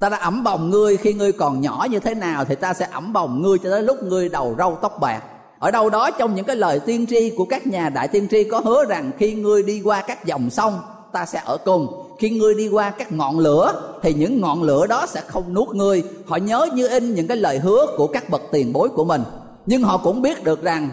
ta 0.00 0.08
đã 0.08 0.16
ẩm 0.16 0.44
bồng 0.44 0.70
ngươi. 0.70 0.96
Khi 0.96 1.12
ngươi 1.12 1.32
còn 1.32 1.60
nhỏ 1.60 1.86
như 1.90 1.98
thế 1.98 2.14
nào 2.14 2.44
thì 2.44 2.54
ta 2.54 2.74
sẽ 2.74 2.88
ẩm 2.92 3.12
bồng 3.12 3.42
ngươi 3.42 3.58
cho 3.58 3.70
tới 3.70 3.82
lúc 3.82 4.02
ngươi 4.02 4.28
đầu 4.28 4.54
râu 4.58 4.78
tóc 4.82 5.00
bạc. 5.00 5.22
Ở 5.58 5.70
đâu 5.70 5.90
đó 5.90 6.10
trong 6.10 6.34
những 6.34 6.44
cái 6.44 6.56
lời 6.56 6.80
tiên 6.80 7.06
tri 7.06 7.30
của 7.30 7.44
các 7.44 7.66
nhà 7.66 7.88
đại 7.88 8.08
tiên 8.08 8.28
tri 8.30 8.44
có 8.44 8.60
hứa 8.64 8.84
rằng 8.84 9.10
khi 9.18 9.34
ngươi 9.34 9.62
đi 9.62 9.80
qua 9.84 10.02
các 10.02 10.24
dòng 10.24 10.50
sông, 10.50 10.80
ta 11.12 11.26
sẽ 11.26 11.42
ở 11.44 11.56
cùng. 11.64 12.04
Khi 12.18 12.30
ngươi 12.30 12.54
đi 12.54 12.68
qua 12.68 12.90
các 12.90 13.12
ngọn 13.12 13.38
lửa, 13.38 13.82
thì 14.02 14.14
những 14.14 14.40
ngọn 14.40 14.62
lửa 14.62 14.86
đó 14.86 15.06
sẽ 15.06 15.20
không 15.26 15.54
nuốt 15.54 15.68
ngươi. 15.68 16.02
Họ 16.26 16.36
nhớ 16.36 16.66
như 16.74 16.88
in 16.88 17.14
những 17.14 17.26
cái 17.26 17.36
lời 17.36 17.58
hứa 17.58 17.86
của 17.96 18.06
các 18.06 18.30
bậc 18.30 18.42
tiền 18.52 18.72
bối 18.72 18.88
của 18.88 19.04
mình. 19.04 19.22
Nhưng 19.66 19.82
họ 19.82 19.96
cũng 19.96 20.22
biết 20.22 20.44
được 20.44 20.62
rằng 20.62 20.90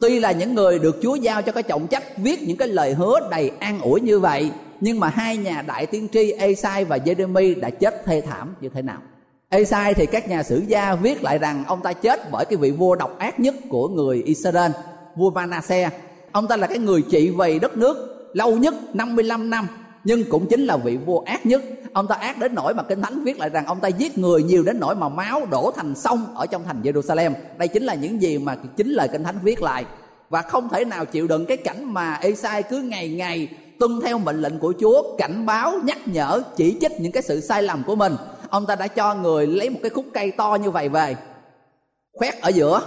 tuy 0.00 0.20
là 0.20 0.32
những 0.32 0.54
người 0.54 0.78
được 0.78 0.96
chúa 1.02 1.14
giao 1.14 1.42
cho 1.42 1.52
cái 1.52 1.62
trọng 1.62 1.86
trách 1.86 2.02
viết 2.16 2.42
những 2.42 2.56
cái 2.56 2.68
lời 2.68 2.94
hứa 2.94 3.28
đầy 3.30 3.50
an 3.58 3.80
ủi 3.80 4.00
như 4.00 4.20
vậy 4.20 4.50
nhưng 4.80 5.00
mà 5.00 5.08
hai 5.08 5.36
nhà 5.36 5.62
đại 5.62 5.86
tiên 5.86 6.08
tri 6.12 6.32
Esai 6.32 6.84
và 6.84 6.96
Jeremy 6.96 7.60
đã 7.60 7.70
chết 7.70 8.04
thê 8.04 8.20
thảm 8.20 8.54
như 8.60 8.68
thế 8.74 8.82
nào 8.82 8.98
Esai 9.48 9.94
thì 9.94 10.06
các 10.06 10.28
nhà 10.28 10.42
sử 10.42 10.62
gia 10.66 10.94
viết 10.94 11.22
lại 11.22 11.38
rằng 11.38 11.64
ông 11.66 11.82
ta 11.82 11.92
chết 11.92 12.30
bởi 12.30 12.44
cái 12.44 12.56
vị 12.56 12.70
vua 12.70 12.94
độc 12.96 13.18
ác 13.18 13.40
nhất 13.40 13.54
của 13.68 13.88
người 13.88 14.22
Israel, 14.22 14.70
vua 15.16 15.30
Manasseh. 15.30 15.92
Ông 16.32 16.48
ta 16.48 16.56
là 16.56 16.66
cái 16.66 16.78
người 16.78 17.02
trị 17.10 17.30
vì 17.38 17.58
đất 17.58 17.76
nước 17.76 18.28
lâu 18.34 18.56
nhất 18.56 18.74
55 18.94 19.50
năm 19.50 19.66
nhưng 20.08 20.24
cũng 20.30 20.46
chính 20.46 20.64
là 20.64 20.76
vị 20.76 20.96
vua 20.96 21.20
ác 21.20 21.46
nhất. 21.46 21.62
Ông 21.92 22.06
ta 22.06 22.14
ác 22.14 22.38
đến 22.38 22.54
nỗi 22.54 22.74
mà 22.74 22.82
kinh 22.82 23.02
thánh 23.02 23.24
viết 23.24 23.38
lại 23.38 23.48
rằng 23.48 23.66
ông 23.66 23.80
ta 23.80 23.88
giết 23.88 24.18
người 24.18 24.42
nhiều 24.42 24.62
đến 24.62 24.80
nỗi 24.80 24.94
mà 24.94 25.08
máu 25.08 25.46
đổ 25.50 25.70
thành 25.76 25.94
sông 25.94 26.24
ở 26.34 26.46
trong 26.46 26.64
thành 26.64 26.82
Jerusalem. 26.82 27.32
Đây 27.56 27.68
chính 27.68 27.82
là 27.82 27.94
những 27.94 28.22
gì 28.22 28.38
mà 28.38 28.56
chính 28.76 28.90
lời 28.90 29.08
kinh 29.12 29.24
thánh 29.24 29.38
viết 29.42 29.62
lại. 29.62 29.84
Và 30.30 30.42
không 30.42 30.68
thể 30.68 30.84
nào 30.84 31.04
chịu 31.04 31.26
đựng 31.26 31.46
cái 31.46 31.56
cảnh 31.56 31.94
mà 31.94 32.14
Esai 32.14 32.62
cứ 32.62 32.78
ngày 32.78 33.08
ngày 33.08 33.48
tuân 33.78 34.00
theo 34.04 34.18
mệnh 34.18 34.40
lệnh 34.40 34.58
của 34.58 34.72
Chúa, 34.80 35.16
cảnh 35.18 35.46
báo, 35.46 35.72
nhắc 35.84 35.98
nhở, 36.08 36.42
chỉ 36.56 36.76
trích 36.80 37.00
những 37.00 37.12
cái 37.12 37.22
sự 37.22 37.40
sai 37.40 37.62
lầm 37.62 37.82
của 37.86 37.94
mình. 37.94 38.16
Ông 38.48 38.66
ta 38.66 38.76
đã 38.76 38.86
cho 38.86 39.14
người 39.14 39.46
lấy 39.46 39.70
một 39.70 39.78
cái 39.82 39.90
khúc 39.90 40.04
cây 40.14 40.30
to 40.30 40.54
như 40.54 40.70
vậy 40.70 40.88
về, 40.88 41.16
khoét 42.12 42.40
ở 42.40 42.48
giữa, 42.48 42.82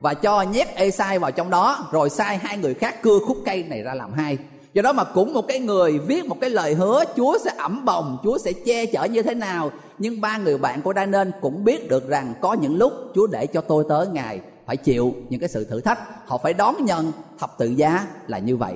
và 0.00 0.14
cho 0.14 0.42
nhét 0.42 0.68
Esai 0.74 1.18
vào 1.18 1.30
trong 1.30 1.50
đó. 1.50 1.88
Rồi 1.92 2.10
sai 2.10 2.36
hai 2.36 2.58
người 2.58 2.74
khác 2.74 3.02
cưa 3.02 3.18
khúc 3.26 3.36
cây 3.44 3.62
này 3.62 3.82
ra 3.82 3.94
làm 3.94 4.12
hai 4.12 4.38
do 4.74 4.82
đó 4.82 4.92
mà 4.92 5.04
cũng 5.04 5.34
một 5.34 5.48
cái 5.48 5.58
người 5.58 5.98
viết 5.98 6.26
một 6.26 6.36
cái 6.40 6.50
lời 6.50 6.74
hứa, 6.74 7.04
chúa 7.16 7.38
sẽ 7.38 7.50
ẩm 7.58 7.84
bồng, 7.84 8.18
chúa 8.22 8.38
sẽ 8.38 8.52
che 8.52 8.86
chở 8.86 9.04
như 9.04 9.22
thế 9.22 9.34
nào. 9.34 9.70
Nhưng 9.98 10.20
ba 10.20 10.38
người 10.38 10.58
bạn 10.58 10.82
của 10.82 10.92
đa 10.92 11.06
nên 11.06 11.30
cũng 11.40 11.64
biết 11.64 11.88
được 11.88 12.08
rằng 12.08 12.34
có 12.40 12.52
những 12.52 12.76
lúc 12.76 12.92
chúa 13.14 13.26
để 13.26 13.46
cho 13.46 13.60
tôi 13.60 13.84
tới 13.88 14.06
ngài 14.06 14.40
phải 14.66 14.76
chịu 14.76 15.14
những 15.28 15.40
cái 15.40 15.48
sự 15.48 15.64
thử 15.64 15.80
thách. 15.80 16.28
Họ 16.28 16.38
phải 16.38 16.54
đón 16.54 16.84
nhận 16.84 17.12
thập 17.38 17.58
tự 17.58 17.66
giá 17.66 18.06
là 18.26 18.38
như 18.38 18.56
vậy. 18.56 18.74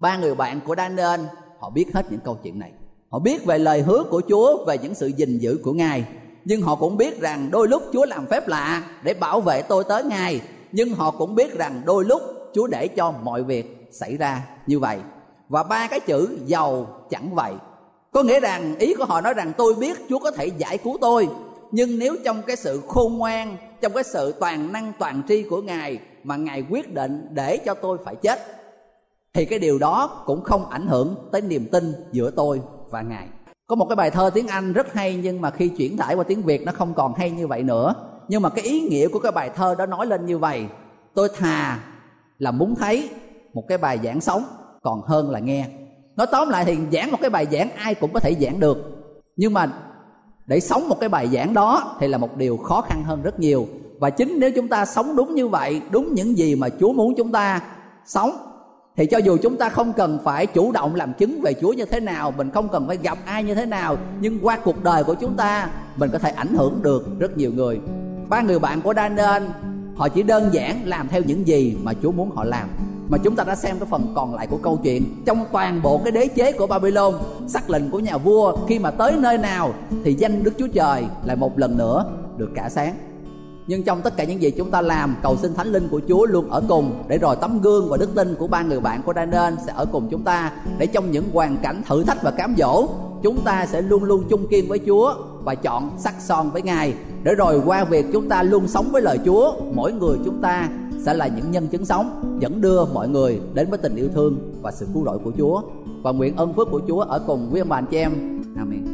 Ba 0.00 0.16
người 0.16 0.34
bạn 0.34 0.60
của 0.66 0.74
đa 0.74 0.88
nên 0.88 1.20
họ 1.58 1.70
biết 1.70 1.94
hết 1.94 2.06
những 2.10 2.20
câu 2.20 2.38
chuyện 2.42 2.58
này. 2.58 2.72
Họ 3.10 3.18
biết 3.18 3.44
về 3.44 3.58
lời 3.58 3.82
hứa 3.82 4.02
của 4.10 4.22
chúa, 4.28 4.64
về 4.64 4.78
những 4.78 4.94
sự 4.94 5.06
gìn 5.06 5.38
giữ 5.38 5.58
của 5.64 5.72
ngài. 5.72 6.04
Nhưng 6.44 6.62
họ 6.62 6.74
cũng 6.74 6.96
biết 6.96 7.20
rằng 7.20 7.48
đôi 7.50 7.68
lúc 7.68 7.82
chúa 7.92 8.04
làm 8.06 8.26
phép 8.26 8.48
lạ 8.48 8.82
để 9.02 9.14
bảo 9.14 9.40
vệ 9.40 9.62
tôi 9.62 9.84
tới 9.84 10.04
ngài. 10.04 10.40
Nhưng 10.72 10.94
họ 10.94 11.10
cũng 11.10 11.34
biết 11.34 11.58
rằng 11.58 11.82
đôi 11.84 12.04
lúc 12.04 12.22
chúa 12.54 12.66
để 12.66 12.88
cho 12.88 13.10
mọi 13.22 13.42
việc 13.42 13.83
xảy 14.00 14.16
ra 14.16 14.42
như 14.66 14.78
vậy. 14.78 14.98
Và 15.48 15.62
ba 15.62 15.86
cái 15.86 16.00
chữ 16.00 16.38
giàu 16.46 16.86
chẳng 17.10 17.34
vậy. 17.34 17.52
Có 18.12 18.22
nghĩa 18.22 18.40
rằng, 18.40 18.78
ý 18.78 18.94
của 18.94 19.04
họ 19.04 19.20
nói 19.20 19.34
rằng, 19.34 19.52
tôi 19.56 19.74
biết 19.74 19.98
chúa 20.08 20.18
có 20.18 20.30
thể 20.30 20.46
giải 20.46 20.78
cứu 20.78 20.98
tôi, 21.00 21.28
nhưng 21.72 21.98
nếu 21.98 22.16
trong 22.24 22.42
cái 22.42 22.56
sự 22.56 22.82
khôn 22.88 23.18
ngoan, 23.18 23.56
trong 23.80 23.92
cái 23.92 24.04
sự 24.04 24.34
toàn 24.40 24.72
năng, 24.72 24.92
toàn 24.98 25.22
tri 25.28 25.42
của 25.42 25.62
ngài 25.62 25.98
mà 26.24 26.36
ngài 26.36 26.64
quyết 26.70 26.94
định 26.94 27.26
để 27.30 27.56
cho 27.56 27.74
tôi 27.74 27.98
phải 28.04 28.14
chết, 28.14 28.40
thì 29.34 29.44
cái 29.44 29.58
điều 29.58 29.78
đó 29.78 30.22
cũng 30.26 30.42
không 30.42 30.70
ảnh 30.70 30.86
hưởng 30.86 31.28
tới 31.32 31.40
niềm 31.40 31.68
tin 31.72 31.94
giữa 32.12 32.30
tôi 32.30 32.60
và 32.90 33.02
ngài. 33.02 33.28
Có 33.66 33.76
một 33.76 33.86
cái 33.88 33.96
bài 33.96 34.10
thơ 34.10 34.30
tiếng 34.34 34.46
anh 34.46 34.72
rất 34.72 34.92
hay, 34.92 35.16
nhưng 35.22 35.40
mà 35.40 35.50
khi 35.50 35.68
chuyển 35.68 35.96
tải 35.96 36.14
qua 36.14 36.24
tiếng 36.24 36.42
việt 36.42 36.62
nó 36.62 36.72
không 36.72 36.94
còn 36.94 37.14
hay 37.14 37.30
như 37.30 37.46
vậy 37.46 37.62
nữa. 37.62 37.94
Nhưng 38.28 38.42
mà 38.42 38.48
cái 38.48 38.64
ý 38.64 38.80
nghĩa 38.80 39.08
của 39.08 39.18
cái 39.18 39.32
bài 39.32 39.50
thơ 39.56 39.74
đó 39.74 39.86
nói 39.86 40.06
lên 40.06 40.26
như 40.26 40.38
vậy. 40.38 40.66
Tôi 41.14 41.28
thà 41.36 41.78
là 42.38 42.50
muốn 42.50 42.74
thấy 42.74 43.10
một 43.54 43.64
cái 43.68 43.78
bài 43.78 43.98
giảng 44.04 44.20
sống, 44.20 44.44
còn 44.82 45.02
hơn 45.06 45.30
là 45.30 45.38
nghe. 45.38 45.66
Nói 46.16 46.26
tóm 46.32 46.48
lại 46.48 46.64
thì 46.64 46.78
giảng 46.92 47.10
một 47.10 47.18
cái 47.20 47.30
bài 47.30 47.46
giảng 47.52 47.70
ai 47.70 47.94
cũng 47.94 48.12
có 48.12 48.20
thể 48.20 48.34
giảng 48.40 48.60
được. 48.60 48.78
Nhưng 49.36 49.54
mà 49.54 49.72
để 50.46 50.60
sống 50.60 50.88
một 50.88 51.00
cái 51.00 51.08
bài 51.08 51.28
giảng 51.32 51.54
đó 51.54 51.96
thì 52.00 52.08
là 52.08 52.18
một 52.18 52.36
điều 52.36 52.56
khó 52.56 52.80
khăn 52.80 53.04
hơn 53.04 53.22
rất 53.22 53.40
nhiều. 53.40 53.66
Và 54.00 54.10
chính 54.10 54.36
nếu 54.38 54.50
chúng 54.56 54.68
ta 54.68 54.86
sống 54.86 55.16
đúng 55.16 55.34
như 55.34 55.48
vậy, 55.48 55.82
đúng 55.90 56.14
những 56.14 56.38
gì 56.38 56.54
mà 56.54 56.68
chúa 56.80 56.92
muốn 56.92 57.14
chúng 57.16 57.32
ta 57.32 57.62
sống, 58.06 58.30
thì 58.96 59.06
cho 59.06 59.18
dù 59.18 59.36
chúng 59.42 59.56
ta 59.56 59.68
không 59.68 59.92
cần 59.92 60.18
phải 60.24 60.46
chủ 60.46 60.72
động 60.72 60.94
làm 60.94 61.12
chứng 61.12 61.40
về 61.42 61.54
chúa 61.60 61.72
như 61.72 61.84
thế 61.84 62.00
nào, 62.00 62.34
mình 62.36 62.50
không 62.50 62.68
cần 62.68 62.86
phải 62.86 62.96
gặp 62.96 63.18
ai 63.24 63.44
như 63.44 63.54
thế 63.54 63.66
nào, 63.66 63.96
nhưng 64.20 64.38
qua 64.42 64.58
cuộc 64.64 64.82
đời 64.82 65.04
của 65.04 65.14
chúng 65.14 65.36
ta, 65.36 65.70
mình 65.96 66.10
có 66.12 66.18
thể 66.18 66.30
ảnh 66.30 66.54
hưởng 66.54 66.82
được 66.82 67.18
rất 67.18 67.36
nhiều 67.36 67.52
người. 67.52 67.80
Ba 68.28 68.40
người 68.40 68.58
bạn 68.58 68.82
của 68.82 68.94
Daniel, 68.94 69.42
họ 69.96 70.08
chỉ 70.08 70.22
đơn 70.22 70.48
giản 70.52 70.80
làm 70.84 71.08
theo 71.08 71.22
những 71.26 71.46
gì 71.46 71.76
mà 71.82 71.92
chúa 72.02 72.12
muốn 72.12 72.30
họ 72.30 72.44
làm 72.44 72.68
mà 73.08 73.18
chúng 73.18 73.36
ta 73.36 73.44
đã 73.44 73.54
xem 73.54 73.78
cái 73.78 73.88
phần 73.90 74.12
còn 74.16 74.34
lại 74.34 74.46
của 74.46 74.58
câu 74.62 74.80
chuyện. 74.82 75.22
Trong 75.26 75.44
toàn 75.52 75.82
bộ 75.82 75.98
cái 75.98 76.12
đế 76.12 76.26
chế 76.26 76.52
của 76.52 76.66
Babylon, 76.66 77.14
sắc 77.46 77.70
lệnh 77.70 77.90
của 77.90 77.98
nhà 77.98 78.16
vua 78.16 78.56
khi 78.68 78.78
mà 78.78 78.90
tới 78.90 79.12
nơi 79.18 79.38
nào 79.38 79.74
thì 80.04 80.14
danh 80.18 80.42
Đức 80.42 80.54
Chúa 80.58 80.68
Trời 80.68 81.04
lại 81.24 81.36
một 81.36 81.58
lần 81.58 81.76
nữa 81.76 82.04
được 82.36 82.50
cả 82.54 82.68
sáng. 82.68 82.94
Nhưng 83.66 83.82
trong 83.82 84.02
tất 84.02 84.16
cả 84.16 84.24
những 84.24 84.42
gì 84.42 84.50
chúng 84.50 84.70
ta 84.70 84.80
làm, 84.80 85.16
cầu 85.22 85.36
xin 85.36 85.54
thánh 85.54 85.66
linh 85.66 85.88
của 85.88 86.00
Chúa 86.08 86.26
luôn 86.26 86.50
ở 86.50 86.62
cùng 86.68 87.04
để 87.08 87.18
rồi 87.18 87.36
tấm 87.40 87.60
gương 87.60 87.88
và 87.88 87.96
đức 87.96 88.14
tin 88.14 88.34
của 88.34 88.46
ba 88.46 88.62
người 88.62 88.80
bạn 88.80 89.02
của 89.02 89.12
Daniel 89.16 89.54
sẽ 89.66 89.72
ở 89.76 89.86
cùng 89.92 90.08
chúng 90.10 90.22
ta 90.22 90.52
để 90.78 90.86
trong 90.86 91.10
những 91.10 91.24
hoàn 91.32 91.56
cảnh 91.56 91.82
thử 91.86 92.04
thách 92.04 92.22
và 92.22 92.30
cám 92.30 92.54
dỗ, 92.58 92.88
chúng 93.22 93.40
ta 93.44 93.66
sẽ 93.66 93.82
luôn 93.82 94.04
luôn 94.04 94.24
chung 94.30 94.46
kiên 94.46 94.68
với 94.68 94.78
Chúa 94.86 95.14
và 95.44 95.54
chọn 95.54 95.90
sắc 95.98 96.14
son 96.18 96.50
với 96.50 96.62
Ngài. 96.62 96.94
Để 97.22 97.34
rồi 97.34 97.62
qua 97.66 97.84
việc 97.84 98.06
chúng 98.12 98.28
ta 98.28 98.42
luôn 98.42 98.68
sống 98.68 98.88
với 98.92 99.02
lời 99.02 99.18
Chúa, 99.24 99.52
mỗi 99.74 99.92
người 99.92 100.16
chúng 100.24 100.42
ta 100.42 100.68
sẽ 101.04 101.14
là 101.14 101.26
những 101.26 101.50
nhân 101.50 101.68
chứng 101.68 101.84
sống, 101.84 102.36
dẫn 102.40 102.60
đưa 102.60 102.84
mọi 102.84 103.08
người 103.08 103.40
đến 103.54 103.70
với 103.70 103.78
tình 103.78 103.96
yêu 103.96 104.08
thương 104.14 104.38
và 104.62 104.72
sự 104.72 104.86
cứu 104.94 105.04
rỗi 105.04 105.18
của 105.18 105.32
Chúa 105.38 105.62
và 106.02 106.12
nguyện 106.12 106.36
ơn 106.36 106.52
phước 106.52 106.68
của 106.70 106.80
Chúa 106.88 107.00
ở 107.00 107.18
cùng 107.26 107.48
quý 107.52 107.60
ông 107.60 107.68
bà 107.68 107.78
anh 107.78 107.86
chị 107.90 107.96
em. 107.96 108.12
Amen. 108.56 108.93